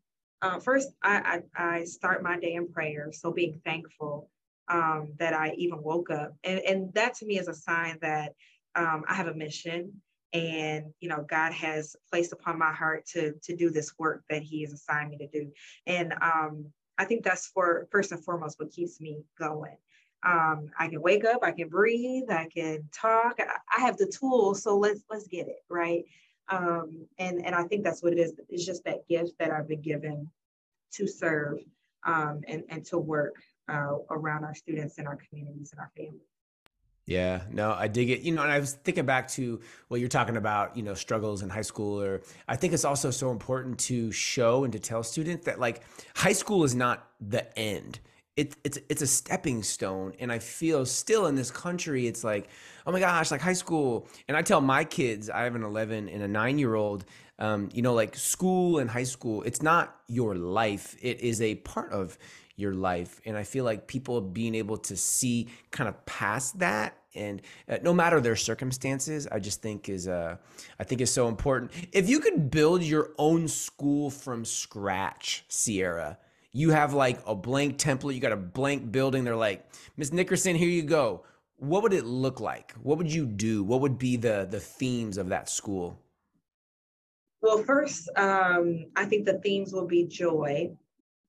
Uh, 0.42 0.58
first, 0.58 0.88
I, 1.02 1.42
I, 1.56 1.74
I 1.74 1.84
start 1.84 2.22
my 2.22 2.40
day 2.40 2.54
in 2.54 2.66
prayer, 2.66 3.10
so 3.12 3.30
being 3.30 3.60
thankful 3.64 4.30
um, 4.70 5.12
that 5.18 5.34
I 5.34 5.52
even 5.58 5.82
woke 5.82 6.10
up. 6.10 6.34
And, 6.44 6.60
and 6.60 6.94
that 6.94 7.14
to 7.16 7.26
me 7.26 7.38
is 7.38 7.48
a 7.48 7.54
sign 7.54 7.98
that 8.00 8.34
um, 8.76 9.04
I 9.08 9.14
have 9.14 9.26
a 9.26 9.34
mission 9.34 10.00
and 10.32 10.92
you 11.00 11.08
know 11.08 11.24
god 11.28 11.52
has 11.52 11.96
placed 12.08 12.32
upon 12.32 12.58
my 12.58 12.72
heart 12.72 13.04
to 13.04 13.32
to 13.42 13.56
do 13.56 13.70
this 13.70 13.98
work 13.98 14.22
that 14.30 14.42
he 14.42 14.62
has 14.62 14.72
assigned 14.72 15.10
me 15.10 15.18
to 15.18 15.26
do. 15.26 15.50
And 15.86 16.14
um 16.22 16.66
i 16.98 17.04
think 17.04 17.24
that's 17.24 17.48
for 17.48 17.88
first 17.90 18.12
and 18.12 18.24
foremost 18.24 18.58
what 18.58 18.70
keeps 18.70 19.00
me 19.00 19.24
going. 19.38 19.76
Um 20.24 20.70
i 20.78 20.86
can 20.88 21.02
wake 21.02 21.24
up 21.24 21.40
i 21.42 21.50
can 21.50 21.68
breathe 21.68 22.30
i 22.30 22.46
can 22.54 22.88
talk 22.92 23.38
i, 23.40 23.80
have 23.80 23.96
the 23.96 24.06
tools 24.06 24.62
so 24.62 24.76
let's 24.78 25.02
let's 25.10 25.26
get 25.26 25.48
it 25.48 25.64
right? 25.68 26.04
Um 26.48 27.06
and 27.18 27.44
and 27.44 27.54
i 27.54 27.64
think 27.64 27.82
that's 27.82 28.02
what 28.02 28.12
it 28.12 28.18
is 28.18 28.32
it's 28.48 28.66
just 28.66 28.84
that 28.84 29.08
gift 29.08 29.32
that 29.40 29.50
i've 29.50 29.68
been 29.68 29.82
given 29.82 30.30
to 30.92 31.08
serve 31.08 31.58
um 32.04 32.42
and 32.46 32.62
and 32.68 32.84
to 32.86 32.98
work 32.98 33.34
uh, 33.70 33.96
around 34.10 34.44
our 34.44 34.54
students 34.54 34.98
and 34.98 35.06
our 35.06 35.18
communities 35.28 35.70
and 35.72 35.80
our 35.80 35.90
families. 35.96 36.22
Yeah, 37.06 37.40
no, 37.50 37.72
I 37.72 37.88
dig 37.88 38.10
it. 38.10 38.20
You 38.20 38.32
know, 38.32 38.42
and 38.42 38.52
I 38.52 38.60
was 38.60 38.74
thinking 38.74 39.04
back 39.04 39.26
to 39.30 39.60
what 39.88 39.98
you're 39.98 40.08
talking 40.08 40.36
about, 40.36 40.76
you 40.76 40.84
know, 40.84 40.94
struggles 40.94 41.42
in 41.42 41.50
high 41.50 41.62
school, 41.62 42.00
or 42.00 42.20
I 42.46 42.54
think 42.54 42.72
it's 42.72 42.84
also 42.84 43.10
so 43.10 43.32
important 43.32 43.80
to 43.80 44.12
show 44.12 44.62
and 44.62 44.72
to 44.72 44.78
tell 44.78 45.02
students 45.02 45.46
that 45.46 45.58
like 45.58 45.82
high 46.14 46.32
school 46.32 46.62
is 46.62 46.74
not 46.74 47.08
the 47.20 47.58
end. 47.58 47.98
It, 48.36 48.54
it's 48.62 48.78
it's 48.88 49.02
a 49.02 49.08
stepping 49.08 49.64
stone, 49.64 50.12
and 50.20 50.30
I 50.30 50.38
feel 50.38 50.86
still 50.86 51.26
in 51.26 51.34
this 51.34 51.50
country, 51.50 52.06
it's 52.06 52.22
like, 52.22 52.48
oh 52.86 52.92
my 52.92 53.00
gosh, 53.00 53.32
like 53.32 53.40
high 53.40 53.54
school. 53.54 54.06
And 54.28 54.36
I 54.36 54.42
tell 54.42 54.60
my 54.60 54.84
kids, 54.84 55.28
I 55.28 55.42
have 55.42 55.56
an 55.56 55.64
11 55.64 56.08
and 56.08 56.22
a 56.22 56.28
nine 56.28 56.60
year 56.60 56.76
old, 56.76 57.04
um, 57.40 57.70
you 57.74 57.82
know, 57.82 57.92
like 57.92 58.14
school 58.14 58.78
and 58.78 58.88
high 58.88 59.02
school, 59.02 59.42
it's 59.42 59.62
not 59.62 59.96
your 60.06 60.36
life. 60.36 60.96
It 61.02 61.20
is 61.20 61.42
a 61.42 61.56
part 61.56 61.90
of 61.90 62.16
your 62.60 62.74
life. 62.74 63.20
And 63.24 63.36
I 63.36 63.42
feel 63.42 63.64
like 63.64 63.86
people 63.86 64.20
being 64.20 64.54
able 64.54 64.76
to 64.78 64.96
see 64.96 65.48
kind 65.70 65.88
of 65.88 66.04
past 66.06 66.58
that 66.58 66.96
and 67.14 67.42
uh, 67.68 67.78
no 67.82 67.92
matter 67.92 68.20
their 68.20 68.36
circumstances 68.36 69.26
i 69.32 69.38
just 69.38 69.62
think 69.62 69.88
is 69.88 70.06
uh 70.06 70.36
i 70.78 70.84
think 70.84 71.00
is 71.00 71.12
so 71.12 71.28
important. 71.28 71.70
If 71.92 72.08
you 72.08 72.20
could 72.20 72.50
build 72.50 72.82
your 72.82 73.10
own 73.18 73.48
school 73.48 74.10
from 74.10 74.44
scratch 74.44 75.44
Cierra 75.48 76.18
you 76.52 76.70
have 76.70 76.94
like 76.94 77.20
a 77.26 77.34
blank 77.34 77.78
template 77.78 78.14
you 78.14 78.20
got 78.20 78.32
a 78.32 78.36
blank 78.36 78.90
building 78.92 79.24
they're 79.24 79.36
like 79.36 79.66
miss 79.96 80.12
nickerson 80.12 80.56
here 80.56 80.68
you 80.68 80.82
go. 80.82 81.24
What 81.56 81.82
would 81.82 81.92
it 81.92 82.06
look 82.06 82.40
like? 82.40 82.72
What 82.82 82.96
would 82.96 83.12
you 83.12 83.26
do? 83.26 83.62
What 83.62 83.82
would 83.82 83.98
be 83.98 84.16
the 84.16 84.48
the 84.50 84.60
themes 84.60 85.18
of 85.18 85.28
that 85.28 85.50
school? 85.50 85.98
Well 87.42 87.62
first 87.64 88.08
um 88.16 88.86
i 88.96 89.04
think 89.04 89.26
the 89.26 89.38
themes 89.38 89.72
will 89.72 89.86
be 89.86 90.04
joy 90.04 90.70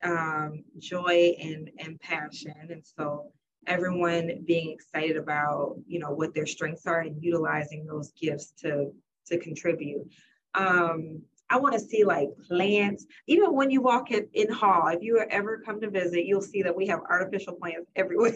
um 0.03 0.63
joy 0.79 1.35
and 1.41 1.69
and 1.79 1.99
passion. 1.99 2.53
And 2.69 2.83
so 2.85 3.31
everyone 3.67 4.43
being 4.45 4.71
excited 4.71 5.17
about 5.17 5.75
you 5.87 5.99
know 5.99 6.11
what 6.11 6.33
their 6.33 6.45
strengths 6.45 6.85
are 6.87 7.01
and 7.01 7.21
utilizing 7.23 7.85
those 7.85 8.11
gifts 8.13 8.51
to 8.61 8.91
to 9.27 9.37
contribute. 9.37 10.07
Um 10.55 11.21
i 11.49 11.57
want 11.57 11.73
to 11.73 11.79
see 11.79 12.03
like 12.03 12.29
plants. 12.47 13.05
Even 13.27 13.53
when 13.53 13.69
you 13.69 13.81
walk 13.81 14.11
in, 14.11 14.27
in 14.33 14.49
hall 14.49 14.87
if 14.87 15.01
you 15.01 15.19
ever 15.29 15.61
come 15.65 15.81
to 15.81 15.89
visit 15.89 16.25
you'll 16.25 16.41
see 16.41 16.63
that 16.63 16.75
we 16.75 16.87
have 16.87 17.01
artificial 17.09 17.53
plants 17.53 17.89
everywhere. 17.95 18.33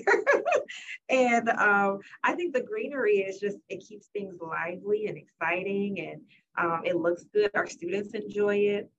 And 1.09 1.49
um 1.49 1.99
i 2.23 2.33
think 2.33 2.53
the 2.53 2.61
greenery 2.61 3.17
is 3.19 3.39
just 3.39 3.57
it 3.69 3.83
keeps 3.87 4.07
things 4.07 4.35
lively 4.41 5.07
and 5.07 5.17
exciting 5.17 5.99
and 5.99 6.21
um, 6.57 6.81
it 6.85 6.95
looks 6.95 7.25
good. 7.33 7.51
Our 7.53 7.67
students 7.67 8.13
enjoy 8.13 8.55
it. 8.57 8.89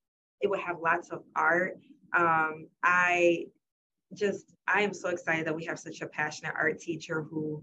It 0.41 0.49
would 0.51 0.61
have 0.61 0.77
lots 0.81 1.11
of 1.11 1.23
art 1.35 1.79
um, 2.17 2.67
i 2.83 3.47
just 4.15 4.55
I 4.69 4.83
am 4.83 4.95
so 4.95 5.09
excited 5.09 5.47
that 5.47 5.57
we 5.57 5.65
have 5.65 5.79
such 5.79 6.01
a 6.01 6.07
passionate 6.07 6.55
art 6.57 6.79
teacher 6.81 7.23
who 7.23 7.63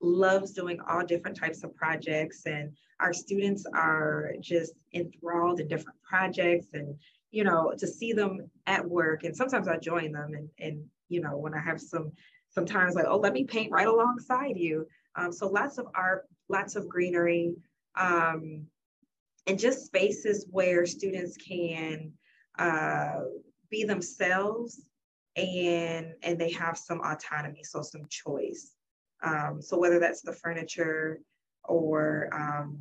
loves 0.00 0.52
doing 0.52 0.78
all 0.88 1.04
different 1.04 1.36
types 1.36 1.64
of 1.64 1.74
projects 1.74 2.42
and 2.46 2.76
our 3.00 3.12
students 3.12 3.64
are 3.74 4.32
just 4.40 4.74
enthralled 4.92 5.60
in 5.60 5.68
different 5.68 5.98
projects 6.02 6.68
and 6.74 6.94
you 7.30 7.44
know 7.44 7.72
to 7.78 7.86
see 7.86 8.12
them 8.12 8.38
at 8.66 8.86
work 8.86 9.24
and 9.24 9.36
sometimes 9.36 9.68
I 9.68 9.76
join 9.78 10.12
them 10.12 10.34
and 10.34 10.48
and 10.58 10.84
you 11.08 11.20
know 11.20 11.36
when 11.36 11.54
I 11.54 11.60
have 11.60 11.80
some 11.80 12.12
sometimes 12.50 12.94
like 12.94 13.06
oh 13.08 13.18
let 13.18 13.32
me 13.32 13.44
paint 13.44 13.72
right 13.72 13.86
alongside 13.86 14.56
you. 14.56 14.86
Um, 15.16 15.32
so 15.32 15.48
lots 15.48 15.78
of 15.78 15.86
art 15.94 16.26
lots 16.48 16.76
of 16.76 16.88
greenery 16.88 17.54
um, 17.96 18.66
and 19.46 19.58
just 19.58 19.86
spaces 19.86 20.46
where 20.50 20.86
students 20.86 21.36
can 21.36 22.12
uh, 22.58 23.20
be 23.74 23.84
themselves 23.84 24.82
and 25.36 26.14
and 26.22 26.40
they 26.40 26.52
have 26.52 26.78
some 26.78 27.00
autonomy, 27.00 27.62
so 27.64 27.82
some 27.82 28.06
choice. 28.08 28.72
Um, 29.22 29.60
so 29.60 29.78
whether 29.78 29.98
that's 29.98 30.22
the 30.22 30.32
furniture 30.32 31.20
or 31.64 32.28
um, 32.32 32.78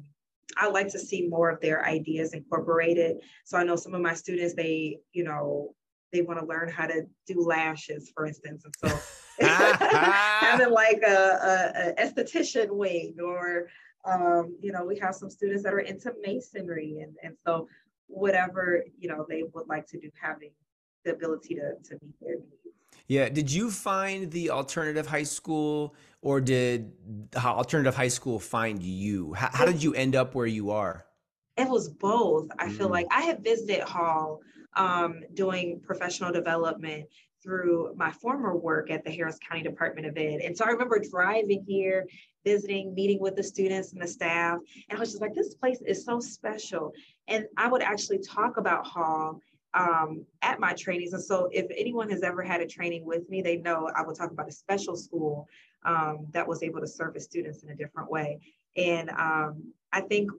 I 0.57 0.69
like 0.69 0.89
to 0.89 0.99
see 0.99 1.27
more 1.27 1.49
of 1.49 1.61
their 1.61 1.85
ideas 1.85 2.33
incorporated. 2.33 3.17
So 3.45 3.57
I 3.57 3.63
know 3.63 3.75
some 3.75 3.95
of 3.95 4.01
my 4.01 4.13
students, 4.13 4.53
they, 4.53 4.99
you 5.13 5.23
know, 5.23 5.73
they 6.11 6.21
want 6.21 6.39
to 6.39 6.45
learn 6.45 6.69
how 6.69 6.85
to 6.85 7.03
do 7.25 7.41
lashes, 7.41 8.11
for 8.13 8.27
instance. 8.27 8.65
And 8.65 8.91
so 8.91 8.99
having 9.39 10.69
like 10.69 11.01
a, 11.07 11.11
a, 11.11 11.89
a, 11.89 12.05
esthetician 12.05 12.69
wing 12.71 13.15
or, 13.23 13.67
um, 14.05 14.55
you 14.61 14.71
know, 14.71 14.85
we 14.85 14.99
have 14.99 15.15
some 15.15 15.29
students 15.29 15.63
that 15.63 15.73
are 15.73 15.79
into 15.79 16.11
masonry. 16.21 16.99
And, 17.01 17.15
and 17.23 17.35
so 17.47 17.67
whatever, 18.07 18.83
you 18.99 19.07
know, 19.07 19.25
they 19.27 19.43
would 19.53 19.67
like 19.67 19.87
to 19.87 19.99
do, 19.99 20.11
having 20.21 20.51
the 21.03 21.11
ability 21.11 21.55
to, 21.55 21.75
to 21.83 21.93
meet 22.01 22.19
their 22.21 22.35
needs. 22.35 22.47
Yeah. 23.07 23.29
Did 23.29 23.51
you 23.51 23.69
find 23.69 24.31
the 24.31 24.49
alternative 24.49 25.07
high 25.07 25.23
school 25.23 25.95
or 26.21 26.39
did 26.39 26.91
the 27.31 27.43
alternative 27.43 27.95
high 27.95 28.07
school 28.07 28.39
find 28.39 28.81
you? 28.81 29.33
How, 29.33 29.49
how 29.51 29.65
did 29.65 29.83
you 29.83 29.93
end 29.93 30.15
up 30.15 30.35
where 30.35 30.45
you 30.45 30.71
are? 30.71 31.05
It 31.57 31.69
was 31.69 31.89
both. 31.89 32.47
I 32.57 32.69
feel 32.69 32.87
mm. 32.87 32.91
like 32.91 33.07
I 33.11 33.21
had 33.21 33.43
visited 33.43 33.81
Hall 33.81 34.39
um, 34.75 35.21
doing 35.33 35.81
professional 35.83 36.31
development 36.31 37.05
through 37.43 37.93
my 37.95 38.09
former 38.09 38.55
work 38.55 38.89
at 38.89 39.03
the 39.03 39.11
Harris 39.11 39.37
County 39.47 39.63
Department 39.63 40.07
of 40.07 40.17
Ed. 40.17 40.39
And 40.39 40.57
so 40.57 40.65
I 40.65 40.69
remember 40.69 40.97
driving 40.99 41.63
here, 41.67 42.07
visiting, 42.45 42.95
meeting 42.95 43.19
with 43.19 43.35
the 43.35 43.43
students 43.43 43.91
and 43.91 44.01
the 44.01 44.07
staff. 44.07 44.59
And 44.89 44.97
I 44.97 44.99
was 44.99 45.11
just 45.11 45.21
like, 45.21 45.35
this 45.35 45.53
place 45.53 45.81
is 45.85 46.05
so 46.05 46.19
special. 46.19 46.93
And 47.27 47.45
I 47.57 47.67
would 47.67 47.81
actually 47.81 48.19
talk 48.19 48.57
about 48.57 48.87
Hall 48.87 49.41
um, 49.73 50.25
at 50.41 50.59
my 50.59 50.73
trainings. 50.73 51.13
And 51.13 51.23
so 51.23 51.49
if 51.51 51.65
anyone 51.75 52.09
has 52.09 52.23
ever 52.23 52.43
had 52.43 52.61
a 52.61 52.67
training 52.67 53.05
with 53.05 53.29
me, 53.29 53.41
they 53.41 53.57
know 53.57 53.89
I 53.95 54.03
will 54.03 54.13
talk 54.13 54.31
about 54.31 54.47
a 54.47 54.51
special 54.51 54.95
school 54.95 55.47
um, 55.85 56.27
that 56.31 56.47
was 56.47 56.63
able 56.63 56.79
to 56.79 56.87
service 56.87 57.25
students 57.25 57.63
in 57.63 57.69
a 57.69 57.75
different 57.75 58.09
way. 58.09 58.39
And 58.77 59.09
um, 59.11 59.63
I 59.91 60.01
think 60.01 60.31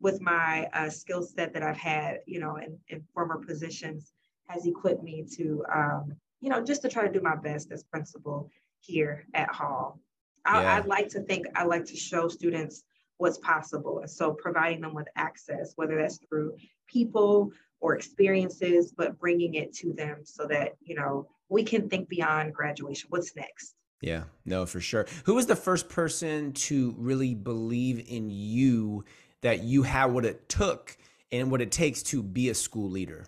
with 0.00 0.20
my 0.20 0.68
uh, 0.72 0.90
skill 0.90 1.22
set 1.22 1.52
that 1.54 1.62
I've 1.62 1.76
had, 1.76 2.20
you 2.26 2.40
know, 2.40 2.56
in, 2.56 2.78
in 2.88 3.02
former 3.14 3.38
positions 3.38 4.12
has 4.48 4.66
equipped 4.66 5.02
me 5.02 5.24
to, 5.36 5.64
um, 5.74 6.14
you 6.40 6.50
know, 6.50 6.62
just 6.62 6.82
to 6.82 6.88
try 6.88 7.06
to 7.06 7.12
do 7.12 7.20
my 7.20 7.36
best 7.36 7.72
as 7.72 7.82
principal 7.84 8.50
here 8.80 9.26
at 9.34 9.48
Hall. 9.50 10.00
I, 10.44 10.62
yeah. 10.62 10.76
I'd 10.76 10.86
like 10.86 11.08
to 11.10 11.20
think 11.20 11.46
I 11.56 11.64
like 11.64 11.84
to 11.86 11.96
show 11.96 12.28
students 12.28 12.84
what's 13.18 13.38
possible. 13.38 14.00
And 14.00 14.10
so 14.10 14.32
providing 14.32 14.80
them 14.80 14.94
with 14.94 15.08
access, 15.16 15.72
whether 15.76 15.96
that's 15.96 16.18
through 16.28 16.56
people 16.86 17.52
or 17.80 17.94
experiences, 17.94 18.92
but 18.96 19.18
bringing 19.18 19.54
it 19.54 19.72
to 19.74 19.92
them 19.92 20.20
so 20.24 20.46
that, 20.46 20.72
you 20.80 20.94
know, 20.94 21.26
we 21.48 21.62
can 21.62 21.88
think 21.88 22.08
beyond 22.08 22.54
graduation. 22.54 23.08
What's 23.10 23.36
next? 23.36 23.74
Yeah, 24.02 24.24
no, 24.44 24.66
for 24.66 24.80
sure. 24.80 25.06
Who 25.24 25.34
was 25.34 25.46
the 25.46 25.56
first 25.56 25.88
person 25.88 26.52
to 26.52 26.94
really 26.98 27.34
believe 27.34 28.04
in 28.08 28.30
you 28.30 29.04
that 29.42 29.62
you 29.62 29.82
had 29.82 30.06
what 30.06 30.24
it 30.24 30.48
took 30.48 30.96
and 31.32 31.50
what 31.50 31.62
it 31.62 31.70
takes 31.70 32.02
to 32.04 32.22
be 32.22 32.50
a 32.50 32.54
school 32.54 32.90
leader? 32.90 33.26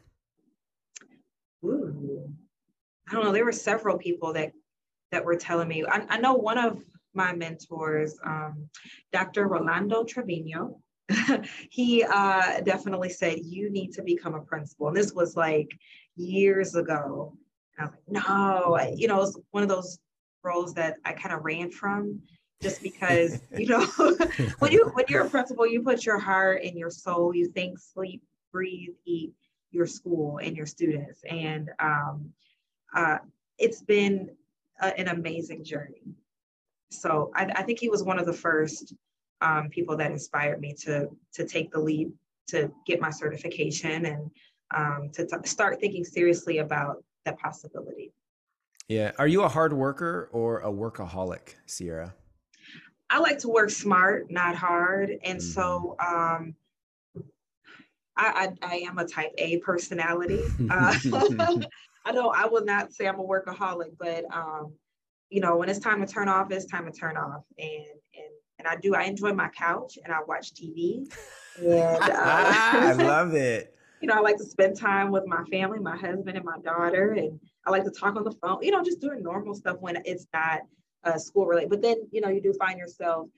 Ooh, 1.64 2.28
I 3.08 3.14
don't 3.14 3.24
know. 3.24 3.32
There 3.32 3.44
were 3.44 3.52
several 3.52 3.98
people 3.98 4.34
that 4.34 4.52
that 5.10 5.24
were 5.24 5.36
telling 5.36 5.68
me. 5.68 5.84
I, 5.86 6.04
I 6.08 6.18
know 6.18 6.34
one 6.34 6.58
of 6.58 6.82
my 7.18 7.34
mentors, 7.34 8.16
um, 8.24 8.68
Dr. 9.12 9.48
Rolando 9.48 10.04
Trevino. 10.04 10.80
he 11.70 12.04
uh, 12.04 12.60
definitely 12.60 13.10
said, 13.10 13.40
You 13.42 13.70
need 13.70 13.92
to 13.94 14.02
become 14.02 14.34
a 14.34 14.40
principal. 14.40 14.88
And 14.88 14.96
this 14.96 15.12
was 15.12 15.36
like 15.36 15.68
years 16.16 16.74
ago. 16.76 17.36
And 17.76 17.88
I 17.88 17.90
was 17.90 17.98
like, 18.06 18.28
No, 18.28 18.94
you 18.94 19.08
know, 19.08 19.16
it 19.16 19.20
was 19.20 19.40
one 19.50 19.62
of 19.62 19.68
those 19.68 19.98
roles 20.44 20.72
that 20.74 20.96
I 21.04 21.12
kind 21.12 21.34
of 21.34 21.44
ran 21.44 21.70
from 21.70 22.20
just 22.62 22.82
because, 22.82 23.40
you 23.56 23.66
know, 23.66 23.84
when 24.60 24.72
you 24.72 24.90
when 24.94 25.06
you're 25.08 25.26
a 25.26 25.30
principal, 25.30 25.66
you 25.66 25.82
put 25.82 26.06
your 26.06 26.18
heart 26.18 26.62
and 26.62 26.78
your 26.78 26.90
soul, 26.90 27.34
you 27.34 27.48
think, 27.48 27.78
sleep, 27.78 28.22
breathe, 28.52 28.94
eat 29.04 29.32
your 29.70 29.86
school 29.86 30.38
and 30.38 30.56
your 30.56 30.66
students. 30.66 31.20
And 31.28 31.70
um, 31.80 32.32
uh, 32.94 33.18
it's 33.58 33.82
been 33.82 34.30
a, 34.80 34.98
an 34.98 35.08
amazing 35.08 35.64
journey. 35.64 36.14
So 36.90 37.30
I, 37.34 37.44
I 37.56 37.62
think 37.62 37.78
he 37.78 37.88
was 37.88 38.02
one 38.02 38.18
of 38.18 38.26
the 38.26 38.32
first 38.32 38.94
um, 39.40 39.68
people 39.68 39.96
that 39.96 40.10
inspired 40.10 40.60
me 40.60 40.74
to 40.84 41.08
to 41.34 41.44
take 41.44 41.70
the 41.70 41.78
leap 41.78 42.12
to 42.48 42.70
get 42.86 43.00
my 43.00 43.10
certification 43.10 44.06
and 44.06 44.30
um, 44.74 45.10
to 45.12 45.26
t- 45.26 45.36
start 45.44 45.80
thinking 45.80 46.04
seriously 46.04 46.58
about 46.58 47.02
that 47.24 47.38
possibility. 47.38 48.12
Yeah. 48.88 49.12
Are 49.18 49.26
you 49.26 49.42
a 49.42 49.48
hard 49.48 49.72
worker 49.72 50.28
or 50.32 50.60
a 50.60 50.72
workaholic, 50.72 51.56
Cierra? 51.66 52.14
I 53.10 53.18
like 53.18 53.38
to 53.40 53.48
work 53.48 53.70
smart, 53.70 54.30
not 54.30 54.54
hard. 54.54 55.10
And 55.22 55.38
mm-hmm. 55.38 55.40
so 55.40 55.96
um, 56.00 56.54
I, 58.16 58.52
I, 58.62 58.66
I, 58.66 58.74
am 58.88 58.98
a 58.98 59.06
type 59.06 59.32
A 59.38 59.58
personality. 59.58 60.42
Uh, 60.70 60.94
I 62.04 62.12
don't, 62.12 62.34
I 62.34 62.46
will 62.46 62.64
not 62.64 62.94
say 62.94 63.06
I'm 63.06 63.20
a 63.20 63.24
workaholic, 63.24 63.92
but 63.98 64.24
um, 64.32 64.72
you 65.30 65.40
know, 65.40 65.56
when 65.56 65.68
it's 65.68 65.78
time 65.78 66.04
to 66.04 66.12
turn 66.12 66.28
off, 66.28 66.50
it's 66.50 66.66
time 66.66 66.86
to 66.86 66.92
turn 66.92 67.16
off. 67.16 67.42
And 67.58 67.84
and 68.14 68.32
and 68.58 68.68
I 68.68 68.76
do. 68.76 68.94
I 68.94 69.04
enjoy 69.04 69.32
my 69.32 69.48
couch 69.48 69.98
and 70.02 70.12
I 70.12 70.18
watch 70.26 70.52
TV. 70.54 71.06
And 71.58 71.72
uh, 72.02 72.08
I 72.12 72.92
love 72.98 73.34
it. 73.34 73.74
You 74.00 74.08
know, 74.08 74.14
I 74.14 74.20
like 74.20 74.36
to 74.36 74.44
spend 74.44 74.76
time 74.76 75.10
with 75.10 75.26
my 75.26 75.42
family, 75.50 75.80
my 75.80 75.96
husband 75.96 76.36
and 76.36 76.44
my 76.44 76.58
daughter, 76.64 77.12
and 77.12 77.40
I 77.66 77.70
like 77.70 77.84
to 77.84 77.90
talk 77.90 78.16
on 78.16 78.24
the 78.24 78.32
phone. 78.32 78.58
You 78.62 78.70
know, 78.70 78.82
just 78.82 79.00
doing 79.00 79.22
normal 79.22 79.54
stuff 79.54 79.76
when 79.80 80.00
it's 80.04 80.26
not 80.32 80.60
uh, 81.04 81.18
school 81.18 81.46
related. 81.46 81.70
But 81.70 81.82
then, 81.82 81.96
you 82.12 82.20
know, 82.20 82.28
you 82.28 82.40
do 82.40 82.52
find 82.54 82.78
yourself 82.78 83.28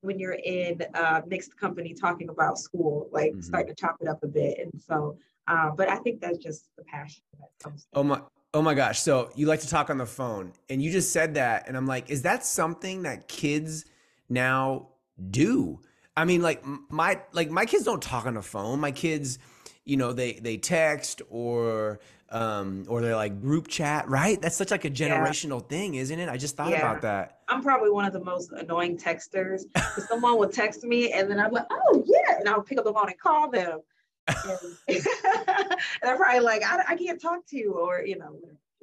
when 0.00 0.18
you're 0.18 0.38
in 0.44 0.80
uh, 0.94 1.22
mixed 1.26 1.56
company 1.56 1.94
talking 1.94 2.28
about 2.28 2.58
school, 2.58 3.08
like 3.12 3.32
mm-hmm. 3.32 3.40
starting 3.40 3.74
to 3.74 3.80
chop 3.80 3.96
it 4.00 4.08
up 4.08 4.22
a 4.22 4.28
bit. 4.28 4.58
And 4.58 4.72
so, 4.80 5.16
uh, 5.46 5.70
but 5.76 5.88
I 5.88 5.96
think 5.96 6.20
that's 6.20 6.38
just 6.38 6.68
the 6.76 6.84
passion 6.84 7.22
that 7.40 7.48
comes. 7.62 7.86
Oh 7.94 8.02
my, 8.02 8.20
Oh 8.54 8.62
my 8.62 8.74
gosh. 8.74 9.00
So 9.00 9.30
you 9.34 9.46
like 9.46 9.60
to 9.60 9.68
talk 9.68 9.90
on 9.90 9.98
the 9.98 10.06
phone 10.06 10.52
and 10.70 10.82
you 10.82 10.90
just 10.90 11.12
said 11.12 11.34
that. 11.34 11.68
And 11.68 11.76
I'm 11.76 11.86
like, 11.86 12.10
is 12.10 12.22
that 12.22 12.44
something 12.44 13.02
that 13.02 13.28
kids 13.28 13.84
now 14.28 14.88
do? 15.30 15.80
I 16.16 16.24
mean, 16.24 16.40
like 16.40 16.64
my, 16.90 17.20
like 17.32 17.50
my 17.50 17.66
kids 17.66 17.84
don't 17.84 18.02
talk 18.02 18.26
on 18.26 18.34
the 18.34 18.42
phone. 18.42 18.80
My 18.80 18.90
kids, 18.90 19.38
you 19.84 19.96
know, 19.96 20.12
they, 20.12 20.34
they 20.34 20.56
text 20.56 21.22
or 21.28 22.00
um, 22.30 22.84
or 22.88 23.00
they're 23.00 23.16
like 23.16 23.40
group 23.40 23.68
chat, 23.68 24.08
right? 24.08 24.40
That's 24.40 24.56
such 24.56 24.70
like 24.70 24.84
a 24.84 24.90
generational 24.90 25.62
yeah. 25.62 25.68
thing, 25.68 25.94
isn't 25.94 26.18
it? 26.18 26.28
I 26.28 26.36
just 26.36 26.56
thought 26.56 26.70
yeah. 26.70 26.78
about 26.78 27.02
that. 27.02 27.40
I'm 27.48 27.62
probably 27.62 27.90
one 27.90 28.04
of 28.04 28.12
the 28.12 28.22
most 28.22 28.52
annoying 28.52 28.98
texters. 28.98 29.62
someone 30.08 30.38
will 30.38 30.48
text 30.48 30.84
me 30.84 31.12
and 31.12 31.30
then 31.30 31.40
I'm 31.40 31.52
like, 31.52 31.66
oh 31.70 32.04
yeah, 32.06 32.38
and 32.38 32.48
I'll 32.48 32.62
pick 32.62 32.78
up 32.78 32.84
the 32.84 32.92
phone 32.92 33.08
and 33.08 33.18
call 33.18 33.50
them. 33.50 33.80
And, 34.28 34.76
they're 36.02 36.16
probably 36.16 36.40
like, 36.40 36.62
I, 36.62 36.84
I 36.88 36.96
can't 36.96 37.20
talk 37.20 37.46
to 37.48 37.56
you, 37.56 37.72
or 37.72 38.02
you 38.04 38.18
know. 38.18 38.36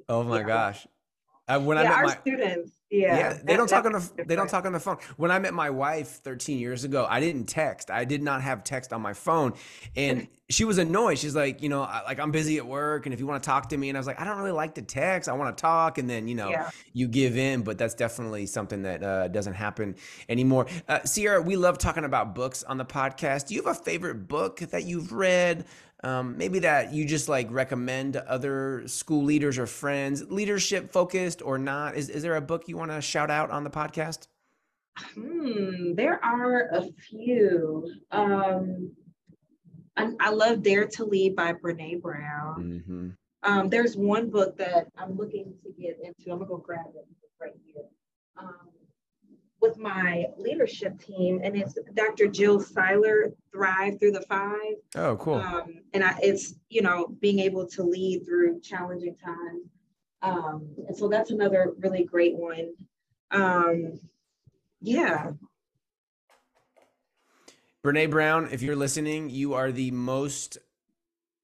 Oh 0.10 0.24
my 0.24 0.40
yeah. 0.40 0.48
gosh. 0.48 0.88
Uh, 1.48 1.60
when 1.60 1.78
yeah, 1.78 1.84
I 1.84 1.86
met 1.90 1.98
our 1.98 2.04
my 2.06 2.16
students, 2.16 2.72
yeah, 3.00 3.18
yeah, 3.18 3.40
they 3.44 3.56
don't 3.56 3.68
talk 3.68 3.86
on 3.86 3.94
the 3.94 4.24
they 4.26 4.36
don't 4.36 4.50
talk 4.50 4.66
on 4.66 4.74
the 4.74 4.80
phone. 4.80 4.98
When 5.18 5.32
I 5.32 5.40
met 5.40 5.54
my 5.54 5.70
wife 5.70 6.08
13 6.08 6.60
years 6.60 6.84
ago, 6.84 7.06
I 7.10 7.20
didn't 7.20 7.46
text. 7.46 7.92
I 7.92 8.06
did 8.06 8.22
not 8.24 8.42
have 8.42 8.64
text 8.64 8.94
on 8.94 9.02
my 9.02 9.14
phone, 9.14 9.54
and 9.96 10.28
she 10.50 10.64
was 10.64 10.78
annoyed. 10.78 11.18
She's 11.18 11.36
like, 11.36 11.62
you 11.62 11.70
know, 11.70 11.82
like 11.82 12.20
I'm 12.20 12.32
busy 12.32 12.58
at 12.58 12.66
work, 12.66 13.06
and 13.06 13.14
if 13.14 13.20
you 13.20 13.28
want 13.28 13.42
to 13.42 13.48
talk 13.48 13.70
to 13.70 13.78
me, 13.78 13.90
and 13.90 13.98
I 13.98 14.00
was 14.00 14.08
like, 14.08 14.20
I 14.20 14.26
don't 14.26 14.38
really 14.38 14.52
like 14.52 14.76
to 14.76 14.82
text. 14.82 15.28
I 15.28 15.34
want 15.34 15.56
to 15.56 15.62
talk, 15.62 15.98
and 15.98 16.10
then 16.10 16.28
you 16.28 16.36
know, 16.36 16.50
yeah. 16.50 16.70
you 16.94 17.08
give 17.08 17.38
in. 17.38 17.64
But 17.64 17.78
that's 17.78 17.96
definitely 17.96 18.46
something 18.46 18.84
that 18.84 19.04
uh, 19.04 19.28
doesn't 19.28 19.54
happen 19.54 19.96
anymore. 20.30 20.68
Uh, 20.88 21.00
Cierra, 21.06 21.42
we 21.42 21.56
love 21.56 21.78
talking 21.78 22.06
about 22.06 22.36
books 22.36 22.64
on 22.64 22.78
the 22.78 22.86
podcast. 22.86 23.48
Do 23.48 23.56
you 23.56 23.64
have 23.64 23.78
a 23.78 23.80
favorite 23.80 24.28
book 24.28 24.60
that 24.60 24.84
you've 24.84 25.12
read? 25.12 25.66
um, 26.06 26.38
maybe 26.38 26.60
that 26.60 26.94
you 26.94 27.04
just 27.06 27.28
like 27.28 27.48
recommend 27.50 28.14
to 28.14 28.32
other 28.32 28.88
school 28.88 29.24
leaders 29.24 29.58
or 29.58 29.66
friends, 29.66 30.24
leadership 30.30 30.92
focused 30.92 31.42
or 31.42 31.58
not? 31.58 31.96
Is, 31.96 32.10
is 32.10 32.22
there 32.22 32.36
a 32.36 32.42
book 32.42 32.68
you 32.68 32.78
want 32.78 32.85
to 32.92 33.02
shout 33.02 33.30
out 33.30 33.52
on 33.52 33.64
the 33.64 33.70
podcast? 33.70 34.28
Hmm, 34.98 35.94
there 35.96 36.24
are 36.24 36.70
a 36.72 36.86
few. 37.10 37.92
Um, 38.12 38.92
I, 39.98 40.12
I 40.20 40.30
love 40.30 40.64
Dare 40.64 40.88
to 40.88 41.06
Lead 41.06 41.36
by 41.36 41.54
Brene 41.54 42.02
Brown. 42.02 42.84
Mm-hmm. 42.86 43.10
Um, 43.44 43.70
there's 43.70 43.96
one 43.96 44.30
book 44.30 44.58
that 44.58 44.88
I'm 44.98 45.16
looking 45.16 45.54
to 45.64 45.72
get 45.80 45.98
into. 46.04 46.32
I'm 46.32 46.40
gonna 46.40 46.46
go 46.46 46.58
grab 46.58 46.86
it 46.96 47.08
right 47.40 47.54
here. 47.66 47.84
Um, 48.38 48.70
with 49.62 49.78
my 49.78 50.26
leadership 50.38 51.00
team, 51.00 51.42
and 51.44 51.56
it's 51.56 51.78
Dr. 51.94 52.28
Jill 52.28 52.62
Siler, 52.62 53.34
Thrive 53.52 54.00
Through 54.00 54.12
the 54.12 54.22
Five. 54.22 54.76
Oh, 54.96 55.16
cool. 55.18 55.36
Um, 55.36 55.80
and 55.94 56.04
I, 56.04 56.16
it's, 56.22 56.56
you 56.70 56.82
know, 56.82 57.08
being 57.20 57.40
able 57.40 57.66
to 57.68 57.84
lead 57.84 58.26
through 58.26 58.60
challenging 58.62 59.16
times. 59.16 59.70
Um, 60.26 60.68
and 60.88 60.98
so 60.98 61.08
that's 61.08 61.30
another 61.30 61.74
really 61.80 62.04
great 62.04 62.36
one. 62.36 62.74
Um, 63.30 64.00
yeah. 64.82 65.32
Brene 67.84 68.10
Brown, 68.10 68.50
if 68.52 68.64
you're 68.64 68.76
listening, 68.76 69.30
you 69.30 69.54
are 69.54 69.72
the 69.72 69.92
most 69.92 70.58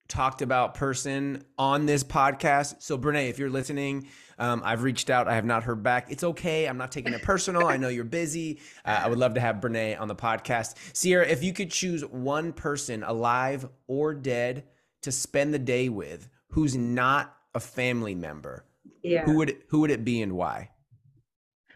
talked 0.08 0.42
about 0.42 0.74
person 0.74 1.44
on 1.60 1.86
this 1.86 2.04
podcast. 2.04 2.82
So, 2.82 2.98
Brene, 2.98 3.30
if 3.30 3.38
you're 3.38 3.52
listening, 3.52 4.08
um, 4.40 4.64
I've 4.66 4.82
reached 4.82 5.12
out. 5.12 5.28
I 5.28 5.36
have 5.36 5.46
not 5.46 5.64
heard 5.64 5.84
back. 5.84 6.08
It's 6.10 6.24
okay. 6.24 6.66
I'm 6.66 6.78
not 6.78 6.92
taking 6.92 7.14
it 7.14 7.22
personal. 7.22 7.68
I 7.68 7.78
know 7.78 7.90
you're 7.90 8.04
busy. 8.04 8.60
Uh, 8.84 9.02
I 9.04 9.08
would 9.08 9.20
love 9.20 9.36
to 9.36 9.40
have 9.40 9.58
Brene 9.58 10.00
on 10.02 10.08
the 10.08 10.16
podcast. 10.16 10.76
Cierra, 10.98 11.28
if 11.28 11.44
you 11.44 11.54
could 11.54 11.70
choose 11.70 12.04
one 12.04 12.52
person, 12.52 13.04
alive 13.04 13.70
or 13.86 14.16
dead, 14.16 14.64
to 15.04 15.12
spend 15.12 15.54
the 15.54 15.60
day 15.60 15.90
with 15.90 16.28
who's 16.50 16.76
not 16.76 17.36
a 17.54 17.60
family 17.60 18.16
member, 18.16 18.66
yeah. 19.04 19.24
who 19.24 19.38
would 19.38 19.58
who 19.70 19.82
would 19.82 19.92
it 19.92 20.04
be 20.04 20.22
and 20.22 20.34
why? 20.34 20.70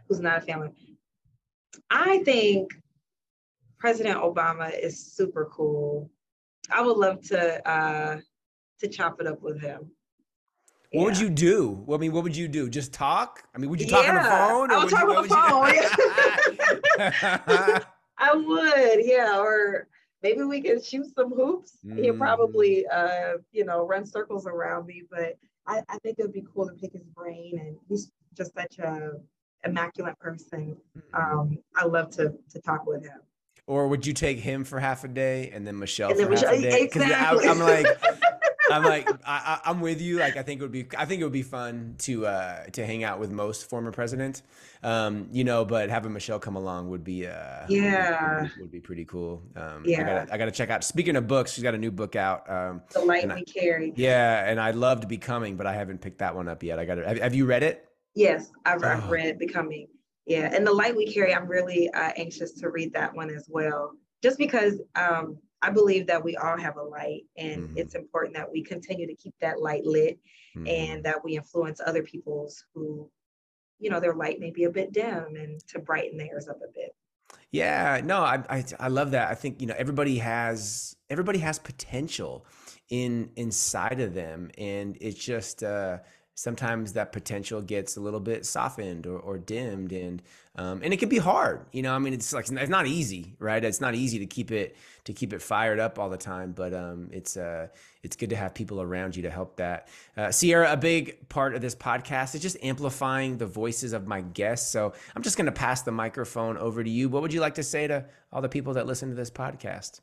Who's 0.07 0.19
not 0.19 0.37
a 0.39 0.41
family? 0.41 0.69
I 1.89 2.19
think 2.23 2.71
President 3.79 4.17
Obama 4.17 4.71
is 4.77 5.13
super 5.13 5.49
cool. 5.51 6.09
I 6.71 6.81
would 6.81 6.97
love 6.97 7.21
to 7.27 7.69
uh, 7.69 8.17
to 8.79 8.87
chop 8.87 9.19
it 9.21 9.27
up 9.27 9.41
with 9.41 9.61
him. 9.61 9.91
What 10.91 11.01
yeah. 11.01 11.05
would 11.05 11.19
you 11.19 11.29
do? 11.29 11.85
I 11.91 11.97
mean, 11.97 12.13
what 12.13 12.23
would 12.23 12.35
you 12.37 12.47
do? 12.47 12.69
Just 12.69 12.93
talk? 12.93 13.43
I 13.53 13.57
mean, 13.57 13.69
would 13.69 13.81
you 13.81 13.87
talk 13.87 14.05
yeah, 14.05 14.11
on 14.11 14.15
the 14.15 14.29
phone? 14.29 14.71
I 14.71 14.77
would 14.83 14.89
talk 14.89 15.03
you, 15.03 15.15
on 15.15 15.23
the 15.23 15.29
phone. 17.59 17.81
I 18.17 18.33
would, 18.33 19.05
yeah. 19.05 19.39
Or 19.39 19.87
maybe 20.23 20.43
we 20.43 20.61
could 20.61 20.85
shoot 20.85 21.07
some 21.13 21.33
hoops. 21.33 21.79
Mm. 21.85 22.01
He'll 22.01 22.17
probably, 22.17 22.87
uh, 22.87 23.33
you 23.51 23.65
know, 23.65 23.85
run 23.85 24.05
circles 24.05 24.47
around 24.47 24.85
me. 24.85 25.03
But 25.09 25.37
I, 25.67 25.81
I 25.89 25.97
think 25.99 26.19
it'd 26.19 26.33
be 26.33 26.45
cool 26.53 26.67
to 26.67 26.73
pick 26.73 26.93
his 26.93 27.03
brain, 27.03 27.59
and 27.59 27.77
he's 27.87 28.11
just 28.35 28.53
such 28.53 28.79
a 28.79 29.13
immaculate 29.65 30.17
person. 30.19 30.77
Mm-hmm. 30.97 31.39
Um, 31.39 31.57
I 31.75 31.85
love 31.85 32.09
to 32.11 32.33
to 32.51 32.61
talk 32.61 32.85
with 32.85 33.03
him. 33.03 33.19
Or 33.67 33.87
would 33.87 34.05
you 34.05 34.13
take 34.13 34.37
him 34.37 34.63
for 34.63 34.79
half 34.79 35.03
a 35.03 35.07
day 35.07 35.49
and 35.51 35.65
then 35.65 35.79
Michelle 35.79 36.11
and 36.11 36.19
then 36.19 36.27
for 36.27 36.31
Michelle, 36.33 36.49
half 36.53 36.59
a 36.59 36.61
day? 36.61 36.81
Exactly. 36.81 37.47
I, 37.47 37.51
am 37.51 37.59
like, 37.59 37.87
I'm 38.71 38.83
like, 38.83 39.09
I, 39.25 39.59
am 39.65 39.81
with 39.81 40.01
you. 40.01 40.17
Like, 40.17 40.37
I 40.37 40.43
think 40.43 40.61
it 40.61 40.63
would 40.63 40.71
be, 40.71 40.87
I 40.97 41.05
think 41.05 41.21
it 41.21 41.23
would 41.23 41.33
be 41.33 41.43
fun 41.43 41.95
to 41.99 42.25
uh, 42.27 42.65
to 42.65 42.85
hang 42.85 43.03
out 43.03 43.19
with 43.19 43.31
most 43.31 43.69
former 43.69 43.91
presidents, 43.91 44.43
um, 44.83 45.27
you 45.31 45.43
know. 45.43 45.65
But 45.65 45.89
having 45.89 46.13
Michelle 46.13 46.39
come 46.39 46.55
along 46.55 46.89
would 46.89 47.03
be, 47.03 47.27
uh, 47.27 47.65
yeah, 47.67 48.41
would, 48.43 48.51
would, 48.59 48.71
be 48.71 48.79
pretty 48.79 49.05
cool. 49.05 49.43
Um, 49.55 49.83
yeah, 49.85 50.01
I 50.01 50.03
gotta, 50.03 50.33
I 50.33 50.37
gotta 50.37 50.51
check 50.51 50.69
out. 50.69 50.83
Speaking 50.83 51.15
of 51.15 51.27
books, 51.27 51.53
she's 51.53 51.63
got 51.63 51.73
a 51.73 51.77
new 51.77 51.91
book 51.91 52.15
out. 52.15 52.49
Um, 52.49 52.81
the 52.93 53.01
light 53.01 53.27
we 53.33 53.43
carry. 53.43 53.93
Yeah, 53.95 54.49
and 54.49 54.59
I 54.59 54.71
loved 54.71 55.07
Becoming, 55.07 55.55
but 55.55 55.67
I 55.67 55.73
haven't 55.73 56.01
picked 56.01 56.19
that 56.19 56.35
one 56.35 56.47
up 56.47 56.63
yet. 56.63 56.79
I 56.79 56.85
got 56.85 56.95
to. 56.95 57.07
Have, 57.07 57.19
have, 57.19 57.35
you 57.35 57.45
read 57.45 57.63
it? 57.63 57.87
Yes, 58.15 58.51
I've, 58.65 58.83
oh. 58.83 58.87
I've 58.87 59.09
read 59.09 59.37
Becoming. 59.39 59.87
Yeah, 60.25 60.49
and 60.53 60.65
the 60.65 60.73
light 60.73 60.95
we 60.95 61.11
carry. 61.11 61.33
I'm 61.35 61.47
really 61.47 61.89
uh, 61.91 62.11
anxious 62.17 62.53
to 62.53 62.69
read 62.69 62.93
that 62.93 63.13
one 63.13 63.29
as 63.29 63.45
well 63.47 63.91
just 64.25 64.39
because 64.39 64.81
um, 64.95 65.37
I 65.65 65.71
believe 65.71 66.05
that 66.07 66.23
we 66.23 66.37
all 66.37 66.57
have 66.57 66.77
a 66.77 66.83
light, 66.83 67.23
and 67.37 67.63
mm-hmm. 67.63 67.77
it's 67.77 67.95
important 67.95 68.35
that 68.35 68.51
we 68.51 68.61
continue 68.61 69.07
to 69.07 69.15
keep 69.15 69.33
that 69.41 69.59
light 69.59 69.83
lit, 69.83 70.19
mm-hmm. 70.55 70.67
and 70.67 71.03
that 71.03 71.23
we 71.23 71.35
influence 71.35 71.81
other 71.83 72.03
people's 72.03 72.63
who, 72.73 73.09
you 73.79 73.89
know, 73.89 73.99
their 73.99 74.13
light 74.13 74.39
may 74.39 74.51
be 74.51 74.65
a 74.65 74.69
bit 74.69 74.91
dim, 74.91 75.35
and 75.35 75.59
to 75.69 75.79
brighten 75.79 76.19
theirs 76.19 76.47
up 76.47 76.57
a 76.57 76.71
bit. 76.71 76.95
Yeah, 77.51 77.99
no, 78.03 78.19
I, 78.19 78.43
I 78.47 78.63
I 78.79 78.87
love 78.89 79.11
that. 79.11 79.31
I 79.31 79.33
think 79.33 79.59
you 79.59 79.65
know 79.65 79.75
everybody 79.75 80.19
has 80.19 80.95
everybody 81.09 81.39
has 81.39 81.57
potential 81.57 82.45
in 82.89 83.31
inside 83.35 83.99
of 83.99 84.13
them, 84.13 84.51
and 84.57 84.97
it's 85.01 85.23
just. 85.23 85.63
uh 85.63 85.97
sometimes 86.35 86.93
that 86.93 87.11
potential 87.11 87.61
gets 87.61 87.97
a 87.97 88.01
little 88.01 88.19
bit 88.19 88.45
softened 88.45 89.07
or, 89.07 89.17
or 89.17 89.37
dimmed 89.37 89.91
and 89.91 90.21
um, 90.57 90.81
and 90.83 90.93
it 90.93 90.97
can 90.97 91.09
be 91.09 91.17
hard 91.17 91.65
you 91.71 91.81
know 91.81 91.93
i 91.93 91.99
mean 91.99 92.13
it's 92.13 92.33
like 92.33 92.49
it's 92.49 92.69
not 92.69 92.85
easy 92.85 93.35
right? 93.39 93.63
It's 93.63 93.81
not 93.81 93.95
easy 93.95 94.19
to 94.19 94.25
keep 94.25 94.51
it 94.51 94.75
to 95.05 95.13
keep 95.13 95.33
it 95.33 95.41
fired 95.41 95.79
up 95.79 95.99
all 95.99 96.09
the 96.09 96.17
time 96.17 96.51
but 96.51 96.73
um, 96.73 97.09
it's 97.11 97.37
uh 97.37 97.67
it's 98.03 98.15
good 98.15 98.29
to 98.29 98.35
have 98.35 98.53
people 98.53 98.81
around 98.81 99.15
you 99.15 99.23
to 99.23 99.31
help 99.31 99.55
that. 99.57 99.87
Uh, 100.15 100.31
Cierra 100.31 100.71
a 100.71 100.77
big 100.77 101.27
part 101.29 101.55
of 101.55 101.61
this 101.61 101.75
podcast 101.75 102.35
is 102.35 102.41
just 102.41 102.57
amplifying 102.61 103.37
the 103.37 103.47
voices 103.47 103.93
of 103.93 104.05
my 104.05 104.21
guests. 104.21 104.69
So 104.71 104.93
i'm 105.15 105.23
just 105.23 105.37
going 105.37 105.45
to 105.45 105.51
pass 105.51 105.81
the 105.81 105.91
microphone 105.91 106.57
over 106.57 106.83
to 106.83 106.89
you. 106.89 107.09
What 107.09 107.21
would 107.21 107.33
you 107.33 107.41
like 107.41 107.55
to 107.55 107.63
say 107.63 107.87
to 107.87 108.05
all 108.31 108.41
the 108.41 108.49
people 108.49 108.73
that 108.73 108.85
listen 108.85 109.09
to 109.09 109.15
this 109.15 109.31
podcast? 109.31 110.01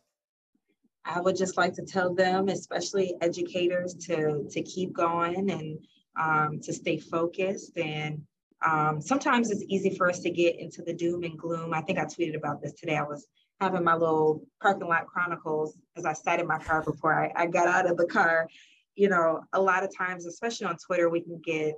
I 1.05 1.21
would 1.21 1.37
just 1.37 1.57
like 1.57 1.75
to 1.75 1.83
tell 1.83 2.14
them, 2.14 2.49
especially 2.49 3.14
educators, 3.21 3.95
to 4.07 4.47
to 4.49 4.62
keep 4.62 4.92
going 4.92 5.51
and 5.51 5.79
um, 6.18 6.61
to 6.61 6.72
stay 6.72 6.98
focused. 6.98 7.77
And 7.79 8.22
um, 8.64 9.01
sometimes 9.01 9.51
it's 9.51 9.64
easy 9.68 9.94
for 9.96 10.09
us 10.09 10.20
to 10.20 10.31
get 10.31 10.59
into 10.59 10.83
the 10.83 10.94
doom 10.94 11.25
and 11.25 11.38
gloom. 11.38 11.75
I 11.75 11.81
think 11.81 11.98
I 11.98 12.05
tweeted 12.05 12.37
about 12.37 12.62
this 12.62 12.75
today. 12.75 12.96
I 12.96 13.03
was 13.03 13.27
having 13.61 13.85
my 13.85 13.94
little 13.94 14.44
parking 14.61 14.88
lot 14.88 15.07
chronicles 15.07 15.77
as 15.96 16.05
I 16.05 16.12
sat 16.12 16.40
in 16.40 16.46
my 16.46 16.59
car 16.59 16.83
before 16.83 17.14
I, 17.14 17.33
I 17.35 17.46
got 17.46 17.68
out 17.68 17.90
of 17.90 17.96
the 17.96 18.07
car. 18.07 18.48
You 18.94 19.09
know, 19.09 19.42
a 19.53 19.61
lot 19.61 19.85
of 19.85 19.96
times, 19.96 20.27
especially 20.27 20.66
on 20.66 20.77
Twitter, 20.77 21.09
we 21.09 21.22
can 21.22 21.40
get 21.44 21.75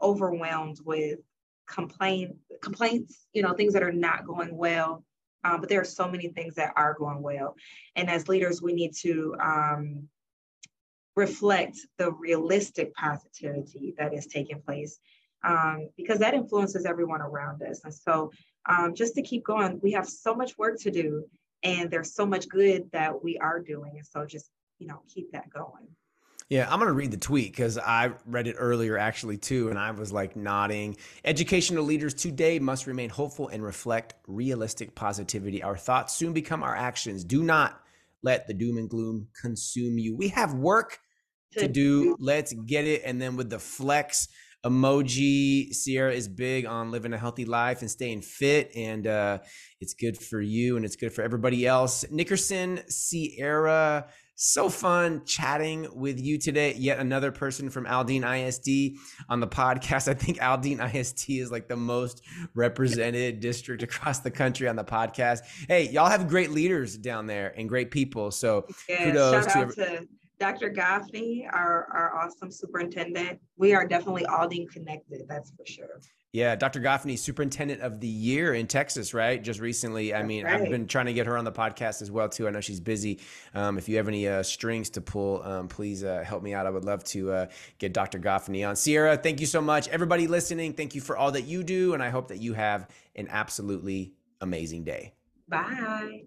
overwhelmed 0.00 0.78
with 0.84 1.18
complaint 1.66 2.36
complaints, 2.62 3.26
you 3.32 3.42
know, 3.42 3.52
things 3.52 3.72
that 3.72 3.82
are 3.82 3.92
not 3.92 4.26
going 4.26 4.56
well. 4.56 5.04
Um, 5.44 5.60
but 5.60 5.68
there 5.68 5.80
are 5.80 5.84
so 5.84 6.08
many 6.08 6.28
things 6.28 6.54
that 6.54 6.72
are 6.74 6.94
going 6.94 7.20
well. 7.20 7.54
And 7.96 8.08
as 8.08 8.28
leaders, 8.28 8.62
we 8.62 8.72
need 8.72 8.94
to 9.02 9.36
um, 9.42 10.08
reflect 11.16 11.78
the 11.98 12.12
realistic 12.12 12.94
positivity 12.94 13.94
that 13.98 14.12
is 14.12 14.26
taking 14.26 14.60
place 14.60 14.98
um, 15.44 15.88
because 15.96 16.18
that 16.18 16.34
influences 16.34 16.86
everyone 16.86 17.20
around 17.20 17.62
us. 17.62 17.82
And 17.84 17.94
so, 17.94 18.30
um, 18.68 18.94
just 18.94 19.14
to 19.14 19.22
keep 19.22 19.44
going, 19.44 19.78
we 19.82 19.92
have 19.92 20.08
so 20.08 20.34
much 20.34 20.56
work 20.56 20.80
to 20.80 20.90
do, 20.90 21.24
and 21.62 21.90
there's 21.90 22.14
so 22.14 22.24
much 22.24 22.48
good 22.48 22.90
that 22.92 23.22
we 23.22 23.38
are 23.38 23.60
doing. 23.60 23.92
And 23.96 24.06
so, 24.06 24.24
just 24.24 24.50
you 24.78 24.86
know, 24.86 25.02
keep 25.06 25.32
that 25.32 25.50
going. 25.50 25.86
Yeah, 26.50 26.70
I'm 26.70 26.78
going 26.78 26.88
to 26.88 26.94
read 26.94 27.10
the 27.10 27.16
tweet 27.16 27.52
because 27.52 27.78
I 27.78 28.12
read 28.26 28.46
it 28.46 28.56
earlier 28.58 28.98
actually 28.98 29.38
too, 29.38 29.70
and 29.70 29.78
I 29.78 29.90
was 29.92 30.12
like 30.12 30.36
nodding. 30.36 30.96
Educational 31.24 31.84
leaders 31.84 32.12
today 32.12 32.58
must 32.58 32.86
remain 32.86 33.08
hopeful 33.08 33.48
and 33.48 33.62
reflect 33.62 34.14
realistic 34.26 34.94
positivity. 34.94 35.62
Our 35.62 35.76
thoughts 35.76 36.14
soon 36.14 36.32
become 36.34 36.62
our 36.62 36.76
actions. 36.76 37.24
Do 37.24 37.42
not 37.42 37.80
let 38.22 38.46
the 38.46 38.54
doom 38.54 38.76
and 38.76 38.88
gloom 38.88 39.28
consume 39.40 39.98
you. 39.98 40.16
We 40.16 40.28
have 40.28 40.54
work 40.54 40.98
to 41.58 41.68
do. 41.68 42.16
Let's 42.18 42.52
get 42.52 42.86
it. 42.86 43.02
And 43.04 43.20
then 43.20 43.36
with 43.36 43.50
the 43.50 43.58
flex 43.58 44.28
emoji, 44.64 45.74
Cierra 45.74 46.12
is 46.12 46.26
big 46.26 46.64
on 46.66 46.90
living 46.90 47.12
a 47.12 47.18
healthy 47.18 47.44
life 47.44 47.82
and 47.82 47.90
staying 47.90 48.22
fit. 48.22 48.70
And 48.74 49.06
uh, 49.06 49.38
it's 49.80 49.94
good 49.94 50.16
for 50.16 50.40
you 50.40 50.76
and 50.76 50.84
it's 50.84 50.96
good 50.96 51.12
for 51.12 51.22
everybody 51.22 51.66
else. 51.66 52.04
Nickerson 52.10 52.80
Cierra 52.88 54.06
So 54.36 54.68
fun 54.68 55.24
chatting 55.26 55.86
with 55.94 56.18
you 56.18 56.38
today. 56.38 56.74
Yet 56.76 56.98
another 56.98 57.30
person 57.30 57.68
from 57.68 57.84
Aldine 57.84 58.24
ISD 58.24 58.98
on 59.28 59.40
the 59.40 59.46
podcast. 59.46 60.08
I 60.10 60.14
think 60.14 60.38
Aldine 60.38 60.80
ISD 60.80 61.30
is 61.30 61.52
like 61.52 61.68
the 61.68 61.76
most 61.76 62.22
represented 62.54 63.40
district 63.40 63.82
across 63.82 64.20
the 64.20 64.30
country 64.30 64.66
on 64.66 64.76
the 64.76 64.84
podcast. 64.84 65.40
Hey, 65.68 65.90
y'all 65.90 66.08
have 66.08 66.26
great 66.26 66.50
leaders 66.50 66.96
down 66.96 67.26
there 67.26 67.52
and 67.56 67.68
great 67.68 67.90
people. 67.90 68.30
So 68.30 68.66
yeah, 68.88 69.04
kudos 69.04 69.46
to, 69.46 69.66
to 69.66 70.08
Dr. 70.44 70.68
Gaffney, 70.68 71.48
our, 71.50 71.88
our 71.90 72.14
awesome 72.14 72.50
superintendent. 72.50 73.40
We 73.56 73.72
are 73.72 73.86
definitely 73.86 74.26
Aldine 74.26 74.68
connected, 74.70 75.22
that's 75.26 75.50
for 75.52 75.64
sure. 75.64 76.02
Yeah, 76.34 76.54
Dr. 76.54 76.80
Gaffney, 76.80 77.16
superintendent 77.16 77.80
of 77.80 77.98
the 77.98 78.08
year 78.08 78.52
in 78.52 78.66
Texas, 78.66 79.14
right? 79.14 79.42
Just 79.42 79.58
recently. 79.58 80.12
I 80.12 80.22
mean, 80.22 80.44
right. 80.44 80.60
I've 80.60 80.68
been 80.68 80.86
trying 80.86 81.06
to 81.06 81.14
get 81.14 81.24
her 81.24 81.38
on 81.38 81.46
the 81.46 81.52
podcast 81.52 82.02
as 82.02 82.10
well 82.10 82.28
too. 82.28 82.46
I 82.46 82.50
know 82.50 82.60
she's 82.60 82.78
busy. 82.78 83.20
Um, 83.54 83.78
if 83.78 83.88
you 83.88 83.96
have 83.96 84.06
any 84.06 84.28
uh, 84.28 84.42
strings 84.42 84.90
to 84.90 85.00
pull, 85.00 85.42
um, 85.44 85.66
please 85.68 86.04
uh, 86.04 86.22
help 86.26 86.42
me 86.42 86.52
out. 86.52 86.66
I 86.66 86.70
would 86.70 86.84
love 86.84 87.02
to 87.04 87.32
uh, 87.32 87.46
get 87.78 87.94
Dr. 87.94 88.18
Gaffney 88.18 88.64
on. 88.64 88.76
Cierra, 88.76 89.16
thank 89.16 89.40
you 89.40 89.46
so 89.46 89.62
much. 89.62 89.88
Everybody 89.88 90.26
listening, 90.26 90.74
thank 90.74 90.94
you 90.94 91.00
for 91.00 91.16
all 91.16 91.32
that 91.32 91.44
you 91.44 91.62
do, 91.62 91.94
and 91.94 92.02
I 92.02 92.10
hope 92.10 92.28
that 92.28 92.42
you 92.42 92.52
have 92.52 92.90
an 93.16 93.28
absolutely 93.30 94.12
amazing 94.42 94.84
day. 94.84 95.14
Bye. 95.48 96.24